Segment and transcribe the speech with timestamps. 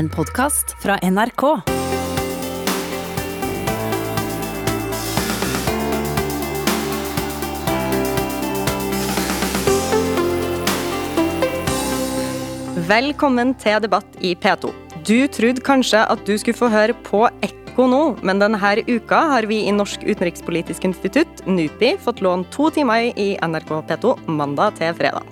[0.00, 1.42] En podkast fra NRK.
[12.88, 14.72] Velkommen til debatt i P2.
[15.04, 19.46] Du trodde kanskje at du skulle få høre på Ekko nå, men denne uka har
[19.46, 24.94] vi i Norsk utenrikspolitisk institutt, NUPI, fått låne to timer i NRK P2 mandag til
[24.94, 25.22] fredag.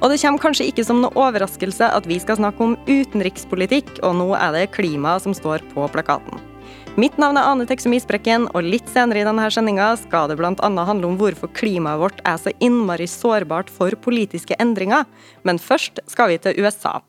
[0.00, 4.16] Og det kommer kanskje ikke som noe overraskelse at vi skal snakke om utenrikspolitikk, og
[4.20, 6.38] nå er det klima som står på plakaten.
[7.00, 10.54] Mitt navn er Ane Teksum Isbrekken, og litt senere i denne sendinga skal det bl.a.
[10.58, 15.06] handle om hvorfor klimaet vårt er så innmari sårbart for politiske endringer.
[15.42, 17.00] Men først skal vi til USA.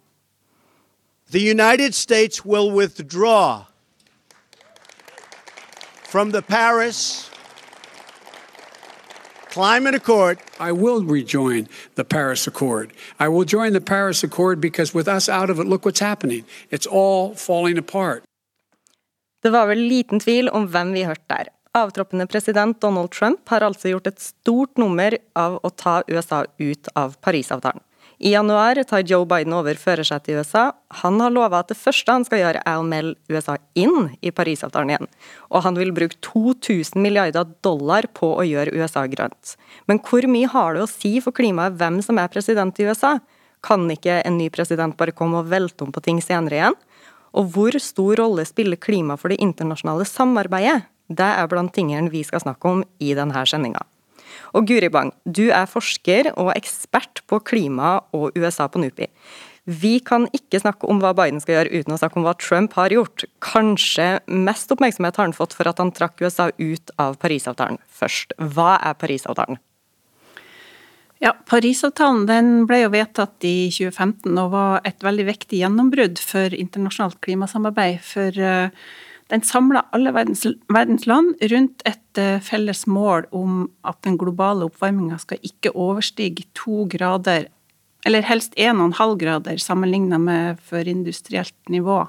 [1.32, 3.71] The United States will withdraw
[6.12, 7.30] from the Paris
[9.50, 12.92] Climate Accord I will rejoin the Paris Accord.
[13.20, 16.44] I will join the Paris Accord because with us out of it, look what's happening.
[16.70, 18.24] It's all falling apart.
[19.44, 21.48] Det var vel liten tvil om hvem vi hørte der.
[21.74, 26.92] Avtroppende president Donald Trump har altså gjort et stort nummer av å ta USA ut
[26.96, 27.82] av Parisavtalen.
[28.24, 30.68] I januar tar Joe Biden over førersetet i USA.
[31.02, 34.30] Han har lova at det første han skal gjøre, er å melde USA inn i
[34.30, 35.10] Parisavtalen igjen.
[35.50, 39.56] Og han vil bruke 2000 milliarder dollar på å gjøre USA grønt.
[39.90, 43.16] Men hvor mye har det å si for klimaet hvem som er president i USA?
[43.66, 46.78] Kan ikke en ny president bare komme og velte om på ting senere igjen?
[47.34, 50.84] Og hvor stor rolle spiller klima for det internasjonale samarbeidet?
[51.10, 53.82] Det er blant tingene vi skal snakke om i denne sendinga.
[54.58, 59.08] Og Guri Bang, du er forsker og ekspert på klima og USA på NUPI.
[59.70, 62.74] Vi kan ikke snakke om hva Biden skal gjøre uten å snakke om hva Trump
[62.80, 63.28] har gjort.
[63.46, 68.34] Kanskje mest oppmerksomhet har han fått for at han trakk USA ut av Parisavtalen først.
[68.42, 69.62] Hva er Parisavtalen?
[71.22, 76.58] Ja, Parisavtalen den ble jo vedtatt i 2015 og var et veldig viktig gjennombrudd for
[76.58, 78.02] internasjonalt klimasamarbeid.
[78.02, 78.74] For uh,
[79.32, 84.68] den samla alle verdens, verdens, land rundt et uh, felles mål om at den globale
[84.68, 87.48] oppvarminga skal ikke overstige to grader,
[88.06, 92.04] eller helst 1,5 grader sammenligna med førindustrielt nivå.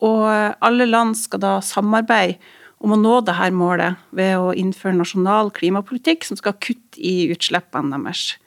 [0.00, 2.40] Og uh, alle land skal da samarbeide
[2.80, 7.92] om å nå dette målet ved å innføre nasjonal klimapolitikk som skal kutte i utslippene
[7.92, 8.38] deres.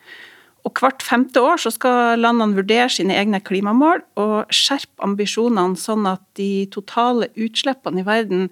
[0.63, 6.07] Og Hvert femte år så skal landene vurdere sine egne klimamål og skjerpe ambisjonene sånn
[6.07, 8.47] at de totale utslippene i verden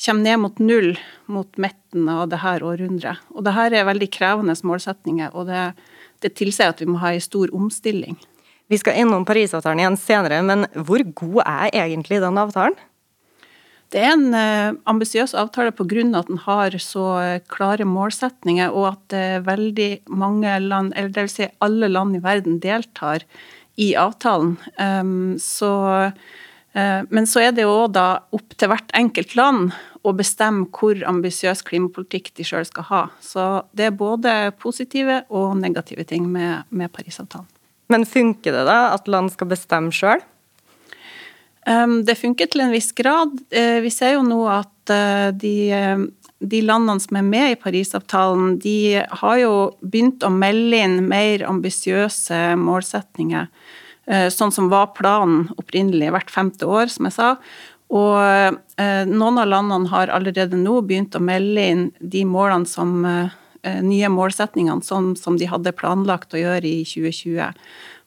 [0.00, 0.92] kommer ned mot null
[1.28, 3.20] mot midten av dette århundret.
[3.34, 5.72] Og Dette er veldig krevende målsetninger, og det,
[6.22, 8.16] det tilsier at vi må ha en stor omstilling.
[8.70, 12.78] Vi skal innom Parisavtalen igjen senere, men hvor god er egentlig den avtalen?
[13.90, 16.04] Det er en eh, ambisiøs avtale pga.
[16.18, 21.34] at den har så eh, klare målsetninger, og at eh, veldig mange land, eller dvs.
[21.34, 23.26] Si alle land i verden, deltar
[23.76, 24.56] i avtalen.
[24.78, 26.12] Um, så,
[26.76, 29.72] uh, men så er det jo da opp til hvert enkelt land
[30.04, 33.02] å bestemme hvor ambisiøs klimapolitikk de sjøl skal ha.
[33.24, 37.48] Så det er både positive og negative ting med, med Parisavtalen.
[37.90, 40.20] Men funker det da at land skal bestemme sjøl?
[41.70, 43.36] Ehm, det funker til en viss grad.
[43.50, 46.04] Eh, vi ser jo nå at eh, de, eh,
[46.40, 51.46] de landene som er med i Parisavtalen, de har jo begynt å melde inn mer
[51.48, 53.50] ambisiøse målsetninger.
[54.34, 57.26] Sånn som var planen opprinnelig hvert femte år, som jeg sa.
[57.94, 58.56] Og
[59.06, 64.82] noen av landene har allerede nå begynt å melde inn de målene som nye målsetningene
[64.82, 67.54] som, som de hadde planlagt å gjøre i 2020.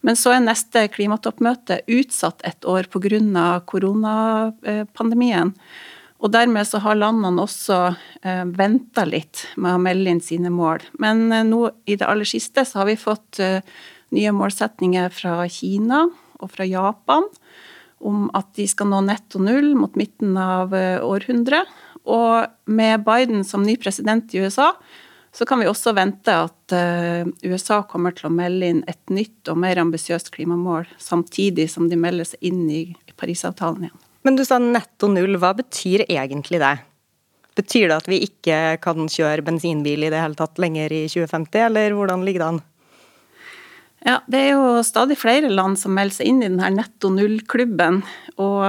[0.04, 3.62] Men så er neste klimatoppmøte utsatt et år pga.
[3.66, 5.54] koronapandemien.
[6.24, 7.78] Og dermed så har landene også
[8.24, 10.84] eh, venta litt med å melde inn sine mål.
[11.04, 13.60] Men eh, nå i det aller siste så har vi fått eh,
[14.16, 16.06] nye målsetninger fra Kina
[16.40, 17.28] og fra Japan
[18.04, 21.68] om at de skal nå netto null mot midten av eh, århundret.
[22.04, 24.74] Og med Biden som ny president i USA,
[25.34, 29.50] så kan vi også vente at eh, USA kommer til å melde inn et nytt
[29.50, 32.84] og mer ambisiøst klimamål, samtidig som de melder seg inn i
[33.18, 34.02] Parisavtalen igjen.
[34.24, 36.76] Men du sa netto null, hva betyr egentlig det?
[37.58, 41.66] Betyr det at vi ikke kan kjøre bensinbil i det hele tatt lenger i 2050,
[41.68, 42.62] eller hvordan ligger det an?
[44.04, 48.02] Ja, det er jo stadig flere land som melder seg inn i denne netto null-klubben.
[48.42, 48.64] Og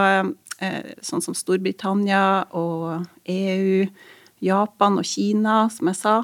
[0.63, 3.89] eh, sånn som Storbritannia og EU,
[4.45, 6.15] Japan og Kina, som jeg sa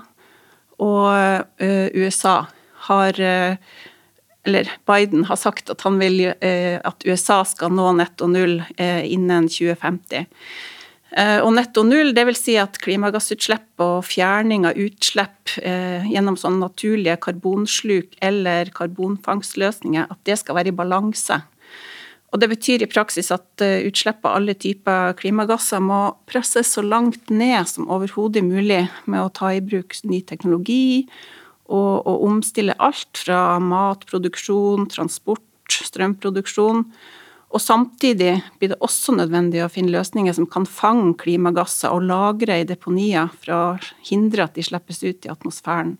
[0.80, 2.42] og eh, USA
[2.88, 3.56] har eh,
[4.48, 9.48] eller Biden har sagt at han vil eh, at USA skal nå netto null innen
[9.52, 10.24] 2050.
[11.42, 17.16] Og netto null, det vil si at klimagassutslipp og fjerning av utslipp gjennom sånne naturlige
[17.26, 21.40] karbonsluk eller karbonfangstløsninger, at det skal være i balanse.
[22.30, 26.00] Og det betyr i praksis at eh, utslipp av alle typer klimagasser må
[26.30, 31.08] presses så langt ned som overhodet mulig med å ta i bruk ny teknologi
[31.70, 36.84] og, og omstille alt fra matproduksjon, transport, strømproduksjon.
[37.50, 42.60] Og samtidig blir det også nødvendig å finne løsninger som kan fange klimagasser og lagre
[42.62, 43.62] i deponier for å
[44.06, 45.96] hindre at de slippes ut i atmosfæren.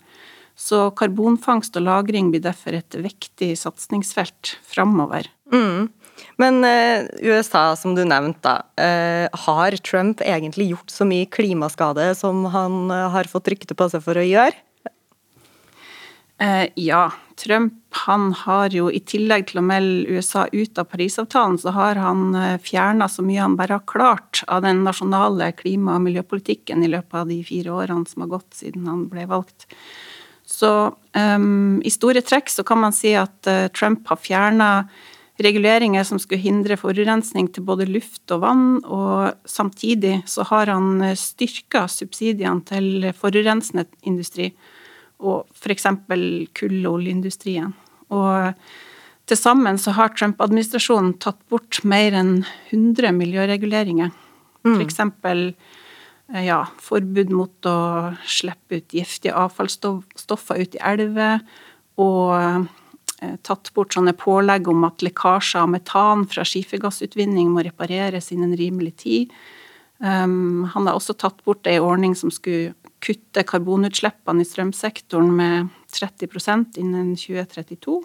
[0.55, 5.27] Så karbonfangst og -lagring blir derfor et viktig satsingsfelt framover.
[5.51, 5.89] Mm.
[6.41, 12.47] Men eh, USA, som du nevnte, eh, har Trump egentlig gjort så mye klimaskade som
[12.55, 14.57] han eh, har fått rykte på seg for å gjøre?
[16.81, 17.11] Ja.
[17.37, 22.01] Trump han har jo i tillegg til å melde USA ut av Parisavtalen, så har
[22.01, 22.33] han
[22.65, 27.19] fjerna så mye han bare har klart av den nasjonale klima- og miljøpolitikken i løpet
[27.21, 29.69] av de fire årene som har gått siden han ble valgt.
[30.49, 30.73] Så
[31.13, 34.71] um, i store trekk så kan man si at Trump har fjerna
[35.45, 41.03] reguleringer som skulle hindre forurensning til både luft og vann, og samtidig så har han
[41.17, 44.51] styrka subsidiene til forurensende industri
[45.21, 45.87] og f.eks.
[46.57, 47.75] kull- og oljeindustrien.
[48.11, 48.55] Og
[49.31, 52.33] til sammen så har Trump-administrasjonen tatt bort mer enn
[52.73, 54.11] 100 miljøreguleringer.
[54.67, 54.81] Mm.
[54.81, 54.99] F.eks.
[56.31, 57.77] Eh, ja, forbud mot å
[58.29, 61.45] slippe ut giftige avfallsstoffer ut i elver,
[62.01, 62.69] og eh,
[63.47, 68.95] tatt bort sånne pålegg om at lekkasjer av metan fra skifergassutvinning må repareres innen rimelig
[69.05, 69.35] tid.
[70.01, 72.73] Um, han har også tatt bort ei ordning som skulle
[73.05, 77.99] kutte karbonutslippene i strømsektoren med 30% innen 2032.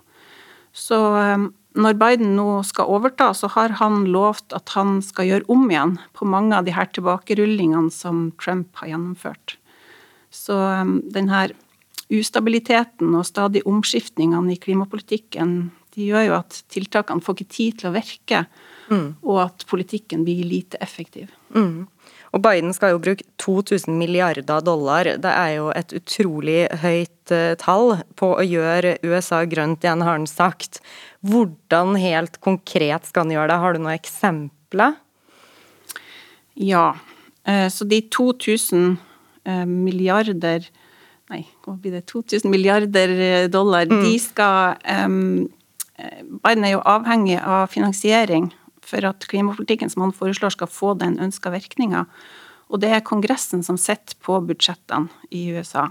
[0.75, 5.47] Så um, når Biden nå skal overta, så har han lovt at han skal gjøre
[5.51, 9.55] om igjen på mange av de her tilbakerullingene som Trump har gjennomført.
[10.35, 11.31] Så um, den
[12.13, 15.57] ustabiliteten og stadig omskiftningene i klimapolitikken
[15.95, 18.45] de gjør jo at tiltakene får ikke tid til å virke,
[18.91, 19.07] mm.
[19.23, 21.31] og at politikken blir lite effektiv.
[21.55, 21.85] Mm.
[22.35, 25.07] Og Biden skal jo bruke 2000 milliarder dollar.
[25.23, 30.19] Det er jo et utrolig høyt uh, tall på å gjøre USA grønt igjen, har
[30.19, 30.81] han sagt.
[31.23, 33.59] Hvordan helt konkret skal han gjøre det?
[33.63, 34.99] Har du noen eksempler?
[36.59, 36.89] Ja.
[37.47, 39.03] Uh, så de 2000 milliarder
[39.45, 40.63] eh, milliarder
[41.33, 42.05] Nei, hva blir det?
[42.11, 44.03] 2000 milliarder dollar, mm.
[44.05, 44.75] de skal
[45.07, 45.47] um,
[46.43, 48.51] Biden er jo avhengig av finansiering
[48.85, 52.05] for at klimapolitikken som han foreslår skal få den ønska virkninga.
[52.69, 55.89] Og det er Kongressen som sitter på budsjettene i USA.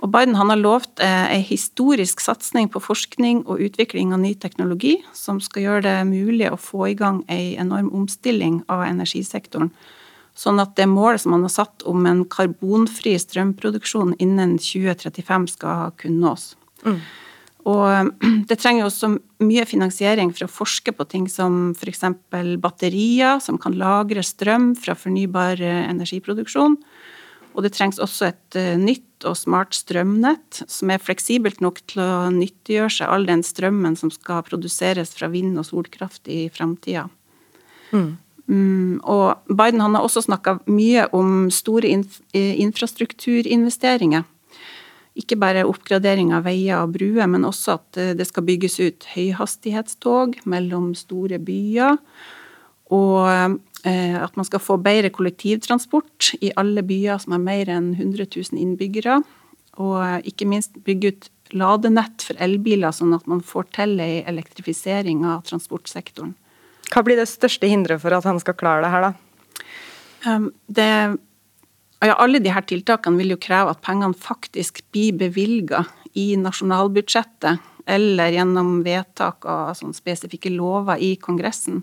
[0.00, 4.96] Og Biden har lovt eh, en historisk satsing på forskning og utvikling av ny teknologi,
[5.12, 9.68] som skal gjøre det mulig å få i gang en enorm omstilling av energisektoren.
[10.40, 15.90] Sånn at det målet som man har satt om en karbonfri strømproduksjon innen 2035 skal
[16.00, 16.54] kunne nås.
[16.86, 17.00] Mm.
[17.68, 18.12] Og
[18.48, 19.12] det trenger også
[19.44, 22.06] mye finansiering for å forske på ting som f.eks.
[22.62, 26.78] batterier som kan lagre strøm fra fornybar eh, energiproduksjon.
[27.50, 32.00] Og det trengs også et eh, nytt og smart strømnett som er fleksibelt nok til
[32.00, 37.10] å nyttiggjøre seg all den strømmen som skal produseres fra vind- og solkraft i framtida.
[37.92, 38.14] Mm.
[38.50, 44.26] Mm, og Biden har også snakka mye om store eh, infrastrukturinvesteringer
[45.18, 49.08] ikke bare oppgradering av veier og bruer, men også at eh, det skal bygges ut
[49.14, 51.98] høyhastighetstog mellom store byer.
[52.94, 53.26] Og
[53.88, 58.30] eh, at man skal få bedre kollektivtransport i alle byer som har mer enn 100
[58.30, 59.20] 000 innbyggere.
[59.80, 65.24] Og ikke minst bygge ut ladenett for elbiler, sånn at man får til ei elektrifisering
[65.26, 66.36] av transportsektoren.
[66.90, 70.38] Hva blir det største hinderet for at han skal klare det her, da?
[70.66, 70.90] Det
[72.00, 75.84] ja, alle disse tiltakene vil jo kreve at pengene faktisk blir bevilga
[76.16, 81.82] i nasjonalbudsjettet eller gjennom vedtak av sånn spesifikke lover i Kongressen.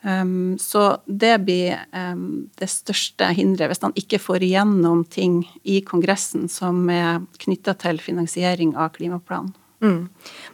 [0.00, 5.82] Um, så det blir um, det største hinderet, hvis han ikke får igjennom ting i
[5.84, 9.52] Kongressen som er knytta til finansiering av klimaplanen.
[9.80, 10.08] Mm.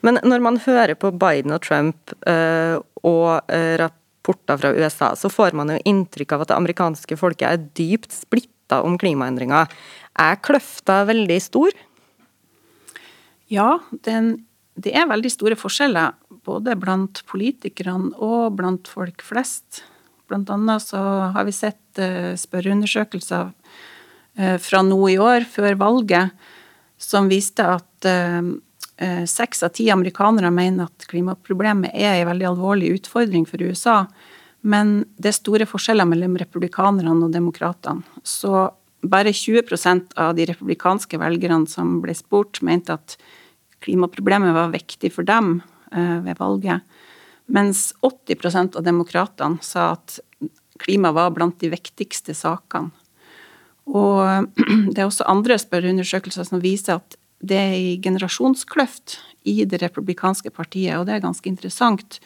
[0.06, 5.30] Men når man hører på Biden og Trump uh, og uh, rapporter fra USA, så
[5.32, 9.70] får man jo inntrykk av at det amerikanske folket er dypt splitta om klimaendringer.
[10.22, 11.74] Er kløfta veldig stor?
[13.50, 14.46] Ja, den,
[14.78, 16.14] det er veldig store forskjeller.
[16.46, 19.82] Både blant politikerne og blant folk flest.
[20.30, 21.02] Blant annet så
[21.34, 26.30] har vi sett uh, spørreundersøkelser uh, fra nå i år, før valget,
[27.02, 28.06] som viste at
[29.28, 33.98] seks av ti amerikanere mener at klimaproblemet er en veldig alvorlig utfordring for USA.
[34.66, 38.02] Men det er store forskjeller mellom republikanerne og demokratene.
[38.24, 38.70] Så
[39.06, 43.16] bare 20% av de republikanske velgerne som ble spurt, mente at
[43.84, 45.60] klimaproblemet var viktig for dem
[45.92, 46.82] eh, ved valget.
[47.46, 50.18] Mens 80% av demokratene sa at
[50.82, 52.90] klima var blant de viktigste sakene.
[53.86, 54.50] Og
[54.92, 60.50] det er også andre spørreundersøkelser som viser at det er en generasjonskløft i det republikanske
[60.50, 62.20] partiet, og det er ganske interessant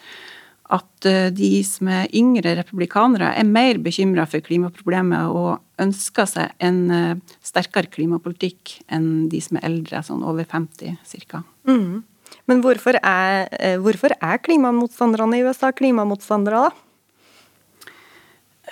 [0.70, 6.54] at eh, de som er yngre republikanere, er mer bekymra for klimaproblemet og ønsker seg
[6.62, 11.42] en eh, sterkere klimapolitikk enn de som er eldre, sånn over 50 ca.
[11.68, 12.02] Mm.
[12.46, 16.86] Men hvorfor er, eh, hvorfor er, klimamotstanderne i USA klimamotstandere, da?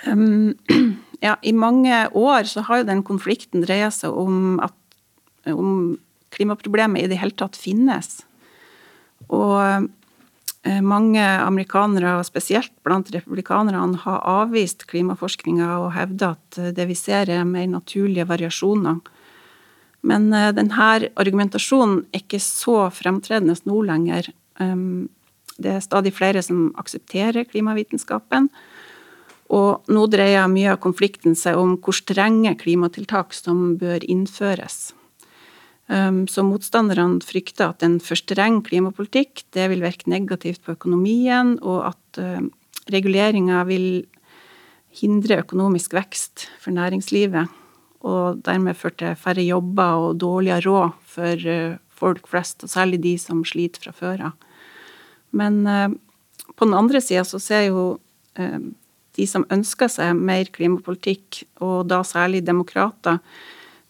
[0.07, 0.55] Um,
[1.25, 4.75] ja, i mange år så har jo den konflikten dreia seg om at
[5.49, 5.97] om
[6.35, 8.21] klimaproblemet i det hele tatt finnes.
[9.29, 9.89] Og
[10.63, 16.89] Eh, mange amerikanere, og spesielt blant republikanerne, har avvist klimaforskninga og hevder at eh, det
[16.89, 18.99] vi ser er mer naturlige variasjoner.
[20.03, 24.33] Men eh, denne argumentasjonen er ikke så fremtredende nå lenger.
[24.59, 25.07] Ehm,
[25.55, 28.51] det er stadig flere som aksepterer klimavitenskapen.
[29.49, 34.91] Og nå dreier mye av konflikten seg om hvor strenge klimatiltak som bør innføres.
[35.89, 41.55] Um, så motstanderne frykter at en for streng klimapolitikk det vil virke negativt på økonomien,
[41.65, 42.51] og at um,
[42.93, 44.05] reguleringa vil
[44.99, 47.49] hindre økonomisk vekst for næringslivet.
[48.05, 53.01] Og dermed føre til færre jobber og dårligere råd for uh, folk flest, og særlig
[53.07, 54.37] de som sliter fra før av.
[55.33, 55.89] Men uh,
[56.53, 57.89] på den andre sida så ser jo
[58.39, 63.17] de som ønsker seg mer klimapolitikk, og da særlig demokrater,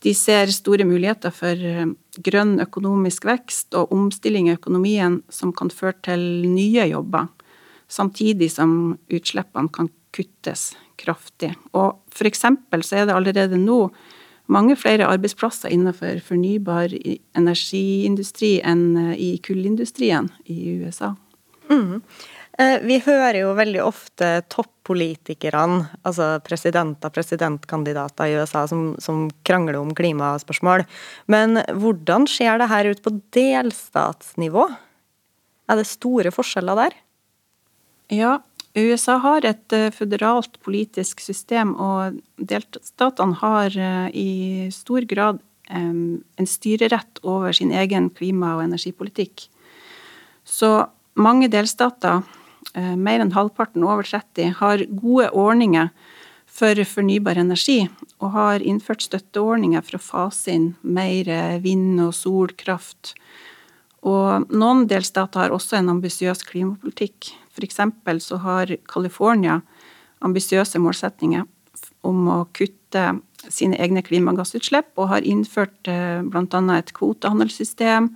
[0.03, 1.88] de ser store muligheter for eh,
[2.24, 7.27] grønn økonomisk vekst og omstilling i økonomien som kan føre til nye jobber,
[7.91, 11.53] samtidig som utslippene kan kuttes kraftig.
[11.74, 13.88] Og for eksempel så er det allerede nå
[14.50, 16.96] mange flere arbeidsplasser innenfor fornybar
[17.38, 21.13] energiindustri enn eh, i kullindustrien i USA.
[21.70, 22.00] Mm.
[22.60, 29.78] Eh, vi hører jo veldig ofte toppolitikerne, altså presidenter, presidentkandidater i USA, som, som, krangler
[29.80, 30.84] om klimaspørsmål.
[31.32, 34.66] Men hvordan ser det her ut på delstatsnivå?
[35.72, 36.98] Er det store forskjeller der?
[38.12, 38.34] Ja,
[38.75, 44.32] USA har et eh, føderalt politisk system, og delstatene har eh, i
[44.75, 45.39] stor grad
[45.70, 49.44] en styrerett over sin egen klima- og energipolitikk.
[50.42, 50.72] Så
[51.13, 52.24] mange delstater
[52.75, 55.89] mer enn halvparten over 30, har gode ordninger
[56.50, 57.88] for fornybar energi,
[58.20, 61.30] og har innført støtteordninger for å fase inn mer
[61.63, 63.13] vind- og solkraft.
[64.08, 67.32] Og noen delstater har også en ambisiøs klimapolitikk.
[67.56, 67.80] F.eks.
[68.24, 69.60] så har California
[70.24, 71.46] ambisiøse målsetninger
[72.08, 76.62] om å kutte sine egne klimagassutslipp, og har innført eh, bl.a.
[76.78, 78.12] et kvotehandelssystem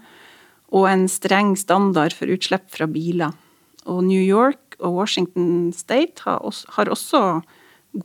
[0.74, 3.36] og en streng standard for utslipp fra biler.
[3.90, 7.24] Og New York og Washington State har også, har også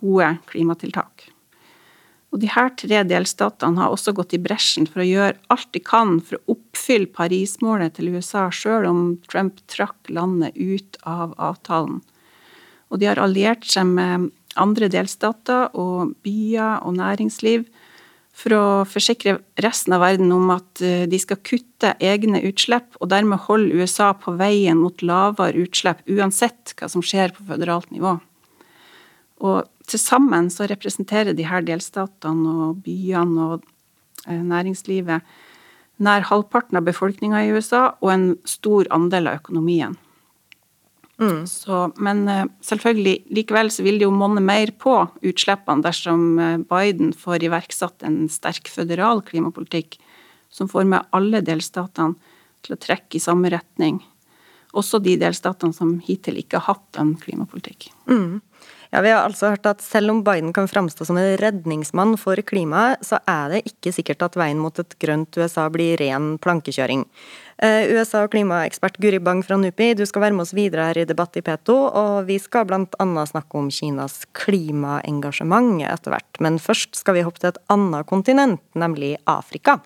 [0.00, 1.28] gode klimatiltak.
[2.28, 5.80] Og de her tre delstatene har også gått i bresjen for å gjøre alt de
[5.80, 12.02] kan for å oppfylle Paris-målet til USA, sjøl om Trump trakk landet ut av avtalen.
[12.92, 14.28] Og de har alliert seg med
[14.61, 17.64] andre delstater og byer og næringsliv
[18.38, 23.11] for å forsikre resten av verden om at eh, de skal kutte egne utslipp, og
[23.11, 28.16] dermed holde USA på veien mot lavere utslipp, uansett hva som skjer på føderalt nivå.
[29.42, 33.68] Og til sammen så representerer de her delstatene og byene og
[34.26, 35.26] eh, næringslivet
[35.99, 39.99] nær halvparten av befolkninga i USA og en stor andel av økonomien.
[41.18, 41.46] Mm.
[41.50, 44.94] Så, men eh, selvfølgelig, likevel så vil det jo monne mer på
[45.26, 49.98] utslippene dersom eh, Biden får iverksatt en sterk føderal klimapolitikk
[50.54, 52.14] som får med alle delstatene
[52.64, 53.98] til å trekke i samme retning.
[54.78, 57.90] Også de delstatene som hittil ikke har hatt en klimapolitikk.
[58.10, 58.40] Mm.
[58.90, 62.40] Ja, Vi har altså hørt at selv om Biden kan framstå som en redningsmann for
[62.40, 67.04] klimaet, så er det ikke sikkert at veien mot et grønt USA blir ren plankekjøring.
[67.58, 71.00] Eh, USA- og klimaekspert Guri Bang fra NUPI, du skal være med oss videre her
[71.02, 72.68] i Debatt i P2, og vi skal
[73.02, 76.38] annet snakke om Kinas klimaengasjement etter hvert.
[76.40, 79.80] Men først skal vi hoppe til et annet kontinent, nemlig Afrika.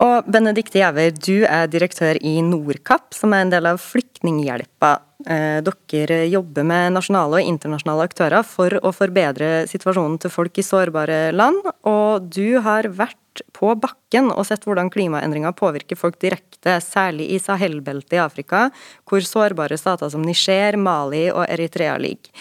[0.00, 4.94] Og Benedicte Gjæver, du er direktør i Nordkapp, som er en del av Flyktninghjelpa.
[5.28, 10.64] Eh, dere jobber med nasjonale og internasjonale aktører for å forbedre situasjonen til folk i
[10.64, 11.68] sårbare land.
[11.84, 17.42] Og du har vært på bakken og sett hvordan klimaendringer påvirker folk direkte, særlig i
[17.42, 18.70] Sahel-beltet i Afrika,
[19.04, 22.32] hvor sårbare stater som Niger, Mali og Eritrea ligger.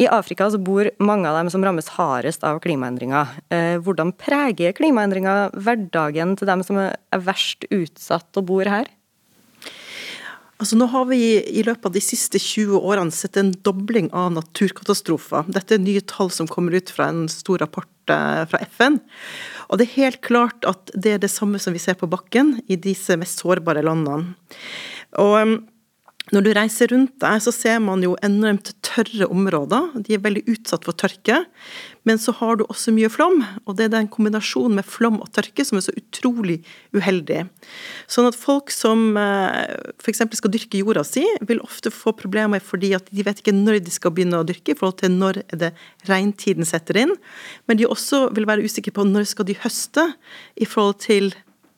[0.00, 3.34] I Afrika så bor mange av dem som rammes hardest av klimaendringer.
[3.52, 8.88] Eh, hvordan preger klimaendringer hverdagen til dem som er verst utsatt og bor her?
[10.60, 14.32] Altså nå har vi i løpet av de siste 20 årene sett en dobling av
[14.34, 15.48] naturkatastrofer.
[15.52, 18.98] Dette er nye tall som kommer ut fra en stor rapport eh, fra FN.
[19.68, 22.58] Og det er helt klart at det er det samme som vi ser på bakken
[22.68, 24.32] i disse mest sårbare landene.
[25.20, 25.60] Og
[26.30, 29.88] når du reiser rundt der, så ser man jo enormt tørre områder.
[30.06, 31.40] De er veldig utsatt for tørke.
[32.08, 35.28] Men så har du også mye flom, og det er den kombinasjonen med flom og
[35.36, 36.60] tørke som er så utrolig
[36.96, 37.42] uheldig.
[38.10, 40.22] Sånn at folk som eh, f.eks.
[40.38, 43.92] skal dyrke jorda si, vil ofte få problemer fordi at de vet ikke når de
[43.92, 45.74] skal begynne å dyrke, i forhold til når det
[46.08, 47.16] regntiden setter inn.
[47.68, 50.06] Men de også vil være usikre på når skal de høste,
[50.56, 51.34] i forhold til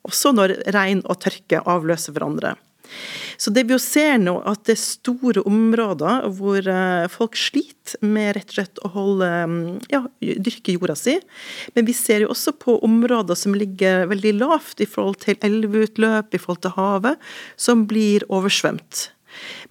[0.07, 2.55] også når regn og tørke avløser hverandre.
[3.41, 7.99] Så det vi jo ser nå, at det er store områder hvor eh, folk sliter
[8.05, 11.17] med rett og slett å holde, mm, ja, dyrke jorda si.
[11.77, 16.35] Men vi ser jo også på områder som ligger veldig lavt i forhold til elveutløp,
[16.35, 19.09] i forhold til havet, som blir oversvømt.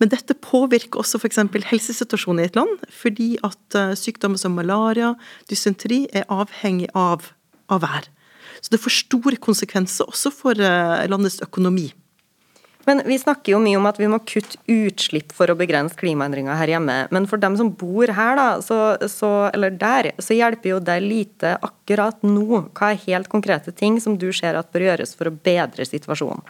[0.02, 1.40] Men dette påvirker også f.eks.
[1.70, 5.14] helsesituasjonen i et land, fordi at eh, sykdommer som malaria,
[5.52, 7.32] dysenteri, er avhengig av,
[7.72, 8.10] av vær.
[8.62, 11.90] Så det får store konsekvenser også for eh, landets økonomi.
[12.86, 16.58] Men Vi snakker jo mye om at vi må kutte utslipp for å begrense klimaendringer
[16.58, 16.98] her hjemme.
[17.14, 18.80] Men for dem som bor her, da, så,
[19.12, 22.64] så, eller der, så hjelper jo det lite akkurat nå.
[22.78, 26.42] Hva er helt konkrete ting som du ser at bør gjøres for å bedre situasjonen?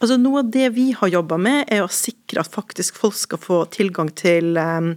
[0.00, 3.40] Altså Noe av det vi har jobba med, er å sikre at faktisk folk skal
[3.40, 4.94] få tilgang til um,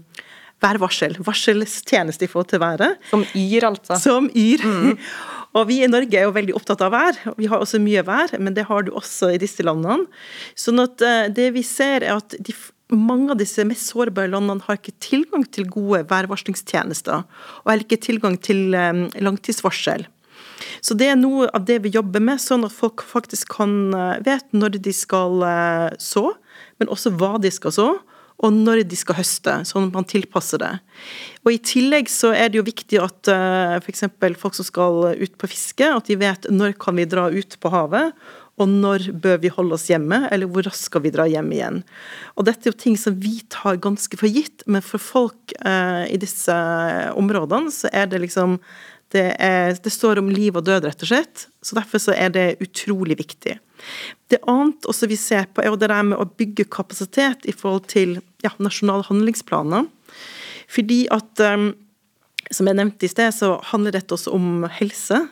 [0.64, 1.18] værvarsel.
[1.24, 2.98] Varselstjeneste i forhold til været.
[3.12, 4.00] Som Yr, altså.
[4.02, 4.64] Som Yr.
[4.64, 4.96] Mm.
[5.58, 7.20] Og vi i Norge er jo veldig opptatt av vær.
[7.40, 10.06] Vi har også mye vær, men det har du også i disse landene.
[10.60, 12.54] Sånn at eh, det vi ser er at de,
[12.94, 17.26] mange av disse mest sårbare landene har ikke tilgang til gode værvarslingstjenester,
[17.64, 20.06] og heller ikke tilgang til um, langtidsvarsel.
[20.86, 24.22] Så det er noe av det vi jobber med, sånn at folk faktisk kan uh,
[24.26, 25.44] vet når de skal
[26.02, 26.30] så,
[26.78, 27.90] men også hva de skal så,
[28.38, 30.74] og når de skal høste, sånn at man tilpasser det.
[31.46, 34.06] Og I tillegg så er det jo viktig at uh, f.eks.
[34.38, 37.72] folk som skal ut på fiske, at de vet når kan vi dra ut på
[37.74, 38.14] havet,
[38.58, 41.82] og når bør vi holde oss hjemme, eller hvor raskt skal vi dra hjem igjen.
[42.38, 46.06] Og Dette er jo ting som vi tar ganske for gitt, men for folk uh,
[46.10, 46.58] i disse
[47.18, 48.58] områdene så er det liksom
[49.16, 51.48] det, er, det, står om liv og død, rett og slett.
[51.64, 53.56] Så derfor så er det utrolig viktig.
[54.28, 57.88] Det annet også vi ser på, er det der med å bygge kapasitet i forhold
[57.94, 59.88] til ja, nasjonale handlingsplaner.
[60.68, 61.72] Fordi at, um,
[62.52, 65.24] som jeg nevnte i sted, så handler dette også om helse.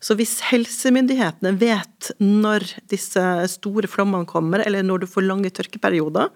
[0.00, 6.30] Så hvis helsemyndighetene vet når disse store flommene kommer, eller når du får lange tørkeperioder,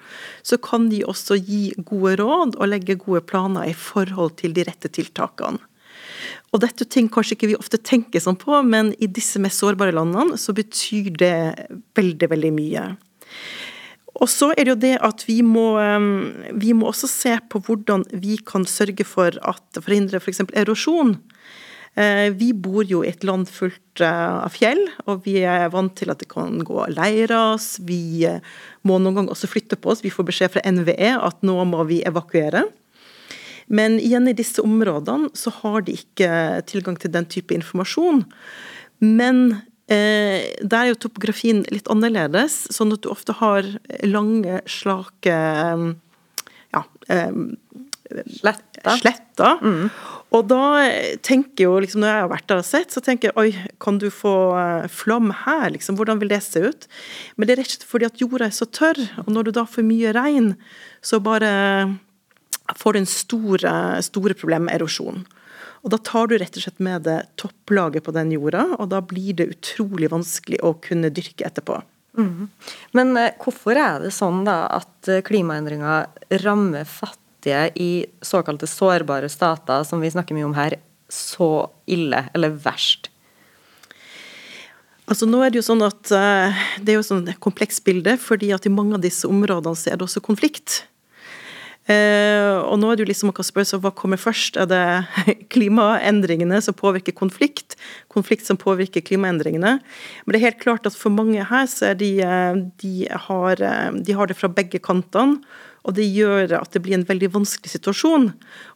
[0.44, 4.66] så kan de også gi gode råd og legge gode planer i forhold til de
[4.68, 5.62] rette tiltakene.
[6.54, 9.58] Og dette er ting kanskje ikke vi ofte tenker sånn på, men i disse mest
[9.58, 11.36] sårbare landene så betyr det
[11.98, 12.84] veldig, veldig mye.
[14.22, 15.66] Og så er det jo det at vi må,
[16.54, 20.44] vi må også se på hvordan vi kan sørge for at forhindre f.eks.
[20.44, 21.16] For erosjon.
[21.94, 25.94] Eh, vi bor jo i et land fullt eh, av fjell, og vi er vant
[25.94, 27.76] til at det kan gå leirras.
[27.86, 28.42] Vi eh,
[28.82, 30.02] må noen ganger også flytte på oss.
[30.02, 32.64] Vi får beskjed fra NVE at nå må vi evakuere.
[33.66, 36.30] Men igjen i disse områdene så har de ikke
[36.68, 38.24] tilgang til den type informasjon.
[39.04, 39.44] Men
[39.92, 43.68] eh, der er jo topografien litt annerledes, sånn at du ofte har
[44.04, 45.38] lange, slake
[46.74, 47.32] ja, eh,
[48.04, 48.98] Sletter.
[49.00, 49.62] Sletter.
[49.64, 49.86] Mm.
[50.36, 50.64] Og da
[51.24, 53.98] tenker jo, liksom, når jeg har vært der og sett, så tenker jeg oi, kan
[54.02, 55.96] du få eh, flom her, liksom?
[55.98, 56.88] Hvordan vil det se ut?
[57.36, 59.54] Men det er rett og slett fordi at jorda er så tørr, og når du
[59.56, 60.52] da får mye regn,
[61.04, 61.54] så bare
[62.72, 63.64] får du en stor,
[64.04, 65.24] store problem med erosjon.
[65.84, 69.02] Og Da tar du rett og slett med det topplaget på den jorda, og da
[69.04, 71.82] blir det utrolig vanskelig å kunne dyrke etterpå.
[72.16, 72.48] Mm.
[72.96, 76.06] Men eh, hvorfor er det sånn da at eh, klimaendringer
[76.44, 80.78] rammer fattige i såkalte sårbare stater, som vi snakker mye om her,
[81.12, 83.10] så ille, eller verst?
[85.04, 88.54] Altså nå er Det jo sånn at det er jo sånn et komplekst bilde, fordi
[88.56, 90.86] at i mange av disse områdene så er det også konflikt.
[91.84, 94.56] Uh, og nå er det jo liksom kan spørre seg hva kommer først.
[94.56, 94.84] Er det
[95.54, 97.76] klimaendringene som påvirker konflikt?
[98.12, 99.76] Konflikt som påvirker klimaendringene?
[100.24, 102.94] Men det er helt klart at for mange her så er de, eh, de,
[103.28, 105.42] har, eh, de har det fra begge kantene.
[105.84, 108.30] Og det gjør at det blir en veldig vanskelig situasjon.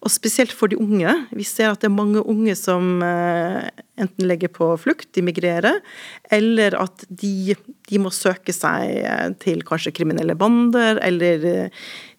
[0.04, 1.08] Og spesielt for de unge.
[1.32, 5.80] Vi ser at det er mange unge som enten legger på flukt, de migrerer,
[6.28, 7.56] eller at de,
[7.88, 11.48] de må søke seg til kanskje kriminelle bander, eller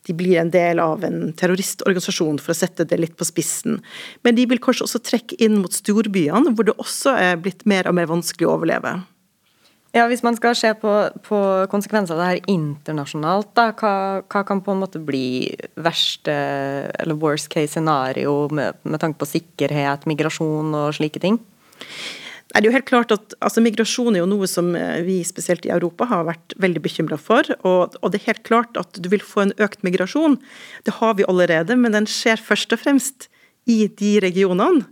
[0.09, 3.79] de blir en del av en terroristorganisasjon, for å sette det litt på spissen.
[4.25, 7.89] Men de vil kanskje også trekke inn mot storbyene, hvor det også er blitt mer
[7.89, 8.97] og mer vanskelig å overleve.
[9.95, 10.91] Ja, Hvis man skal se på,
[11.25, 11.37] på
[11.71, 15.49] konsekvenser av det her internasjonalt, da, hva, hva, kan på en måte bli
[15.81, 16.35] verste
[16.93, 21.41] eller worst case scenario med, med tanke på sikkerhet, migrasjon og slike ting?
[22.49, 25.67] Det er jo helt klart at altså, Migrasjon er jo noe som eh, vi spesielt
[25.67, 27.45] i Europa har vært veldig bekymra for.
[27.61, 30.39] Og, og, det er helt klart at du vil få en økt migrasjon.
[30.87, 33.29] Det har vi allerede, men den skjer først og fremst
[33.69, 34.87] i de regionene.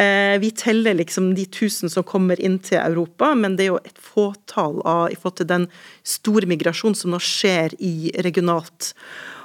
[0.00, 3.82] Eh, vi teller liksom de tusen som kommer inn til Europa, men det er jo
[3.84, 5.68] et fåtall av, i forhold til den
[6.08, 8.94] store migrasjonen som nå skjer i regionalt.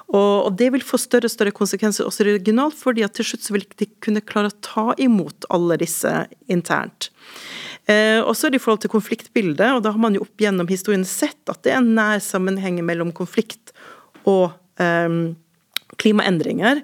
[0.10, 3.54] Og, det vil få større og større konsekvenser også regionalt, fordi at til slutt så
[3.54, 6.14] vil de kunne klare å ta imot alle disse
[6.50, 7.12] internt.
[7.90, 11.52] Eh, også i forhold til konfliktbildet, og da har man jo opp gjennom historien sett
[11.52, 13.74] at det er en nær sammenheng mellom konflikt
[14.26, 14.50] og
[14.82, 15.22] eh,
[16.02, 16.82] klimaendringer.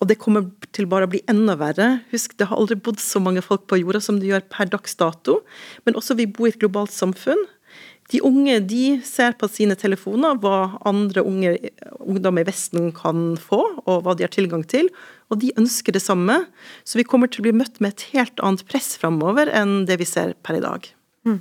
[0.00, 1.90] Og det kommer til bare å bli enda verre.
[2.14, 4.96] Husk, det har aldri bodd så mange folk på jorda som det gjør per dags
[4.96, 5.42] dato.
[5.84, 7.42] Men også vi bor i et globalt samfunn.
[8.10, 11.52] De unge de ser på sine telefoner hva andre unge,
[12.02, 14.90] ungdom i Vesten kan få, og hva de har tilgang til.
[15.30, 16.40] Og de ønsker det samme.
[16.82, 20.00] Så vi kommer til å bli møtt med et helt annet press framover enn det
[20.02, 20.88] vi ser per i dag.
[21.28, 21.38] Mm.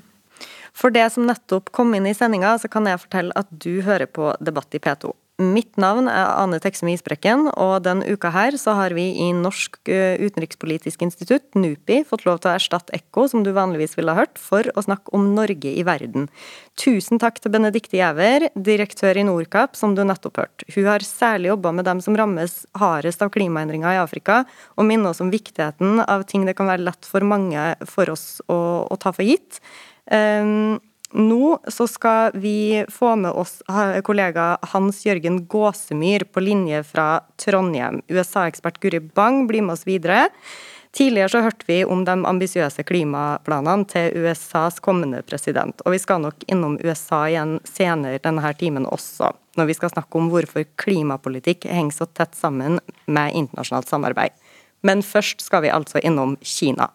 [0.78, 4.06] For det som nettopp kom inn i sendinga, så kan jeg fortelle at du hører
[4.06, 5.16] på Debatt i P2.
[5.40, 9.78] Mitt navn er Ane Teksem Isbrekken, og den uka her så har vi i Norsk
[9.88, 14.20] eh, utenrikspolitisk institutt, NUPI, fått lov til å erstatte Ekko, som du vanligvis ville ha
[14.26, 16.28] hørt, for å snakke om Norge i verden.
[16.76, 20.68] Tusen takk til Benedicte Giæver, direktør i Norcap, som du nettopp hørte.
[20.76, 24.42] Hun har særlig jobba med dem som rammes hardest av klimaendringer i Afrika,
[24.76, 28.42] og minner oss om viktigheten av ting det kan være lett for mange for oss
[28.52, 28.60] å,
[28.92, 29.64] å ta for gitt.
[30.12, 33.60] Um, nå så skal vi få med oss
[34.04, 38.02] kollega Hans Jørgen Gåsemyr på linje fra Trondheim.
[38.08, 40.28] USA-ekspert Guri Bang blir med oss videre.
[40.92, 46.24] Tidligere så hørte vi om de ambisiøse klimaplanene til USAs kommende president, og vi skal
[46.24, 51.70] nok innom USA igjen senere denne timen også, når vi skal snakke om hvorfor klimapolitikk
[51.70, 54.34] henger så tett sammen med internasjonalt samarbeid.
[54.82, 56.90] Men først skal vi altså innom Kina.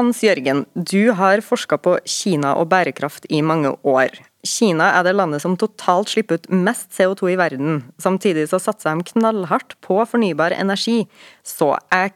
[0.00, 4.14] Hans Jørgen, du har forska på Kina og bærekraft i mange år.
[4.48, 7.82] Kina er det landet som totalt slipper ut mest CO2 i verden.
[8.00, 11.02] Samtidig så satser de knallhardt på fornybar energi.
[11.44, 12.14] Så er,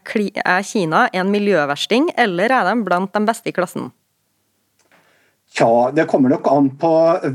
[0.65, 3.93] Kina en miljøversting, eller er de blant de beste i klassen?
[5.55, 6.89] Tja, det kommer nok an på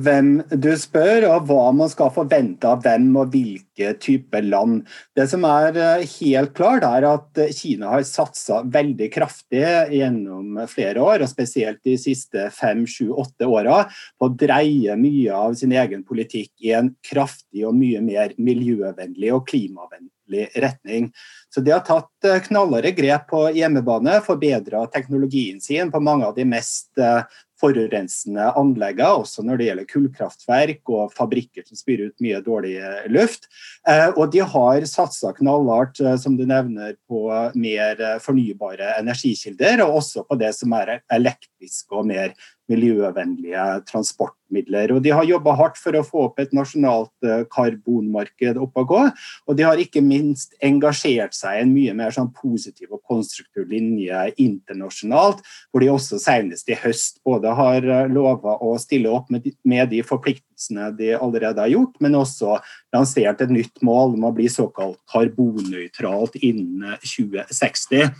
[0.03, 4.81] hvem du spør, og hva man skal forvente av hvem og hvilke type land.
[5.15, 9.63] Det som er eh, helt klart, er at Kina har satsa veldig kraftig
[9.95, 13.85] gjennom flere år, og spesielt de siste fem, sju, åtte åra,
[14.19, 19.31] på å dreie mye av sin egen politikk i en kraftig og mye mer miljøvennlig
[19.31, 21.13] og klimavennlig retning.
[21.47, 26.35] Så de har tatt eh, knallharde grep på hjemmebane, forbedra teknologien sin på mange av
[26.35, 27.23] de mest eh,
[27.59, 32.75] forurensende anleggene, også når det gjelder kullkraftverk og fabrikker som spyr ut mye dårlig
[33.11, 33.49] luft.
[33.87, 37.25] Eh, og de har satsa knallhardt, eh, som du nevner, på
[37.59, 42.33] mer fornybare energikilder, og også på det som er elektriske og mer
[42.69, 44.93] miljøvennlige transportmidler.
[44.93, 48.91] Og De har jobba hardt for å få opp et nasjonalt eh, karbonmarked opp og
[48.93, 49.03] gå.
[49.47, 53.69] Og de har ikke minst engasjert seg i en mye mer sånn positiv og konstruktiv
[53.69, 59.31] linje internasjonalt, hvor de også senest i høst både har eh, lova å stille opp
[59.33, 62.59] med de forpliktelsene de allerede har gjort, men også
[62.95, 68.13] lansert et nytt mål om å bli såkalt karbonnøytralt innen 2060.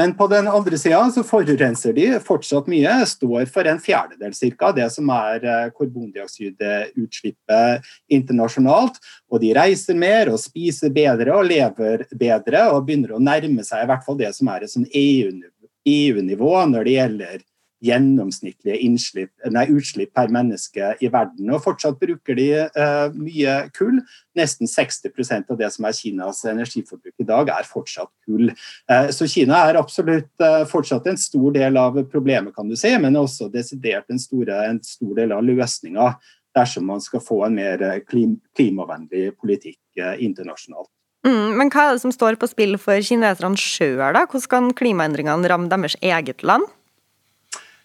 [0.00, 4.72] Men på den andre sida så forurenser de fortsatt mye, står for en fjerdedel cirka,
[4.72, 7.84] det som er eh, karbondioksidutslippet
[8.16, 8.96] internasjonalt.
[9.28, 13.84] Og de reiser mer og spiser bedre og lever bedre og begynner å nærme seg
[13.84, 17.44] i hvert fall det som er et sånn EU-nivå e når det gjelder
[17.84, 21.48] gjennomsnittlige innslipp, nei, utslipp per menneske i verden.
[21.54, 24.02] Og fortsatt bruker de uh, mye kull.
[24.38, 28.52] Nesten 60% av det som er Kinas energiforbruk i dag, er fortsatt kull.
[28.90, 32.92] Uh, så Kina er absolutt uh, fortsatt en stor del av problemet, kan du si,
[33.00, 36.12] men også desidert en, store, en stor del av løsninga
[36.56, 39.78] dersom man skal få en mer klim klimavennlig politikk
[40.18, 40.90] internasjonalt.
[41.26, 44.24] Mm, men hva er det som står på spill for kineserne sjøl, da?
[44.24, 46.66] Hvordan kan klimaendringene ramme deres eget land?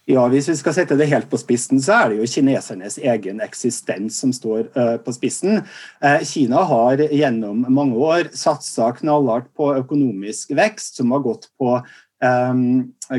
[0.05, 3.39] Ja, Hvis vi skal sette det helt på spissen, så er det jo kinesernes egen
[3.41, 5.63] eksistens som står uh, på spissen.
[5.97, 11.79] Uh, Kina har gjennom mange år satsa knallhardt på økonomisk vekst, som har gått på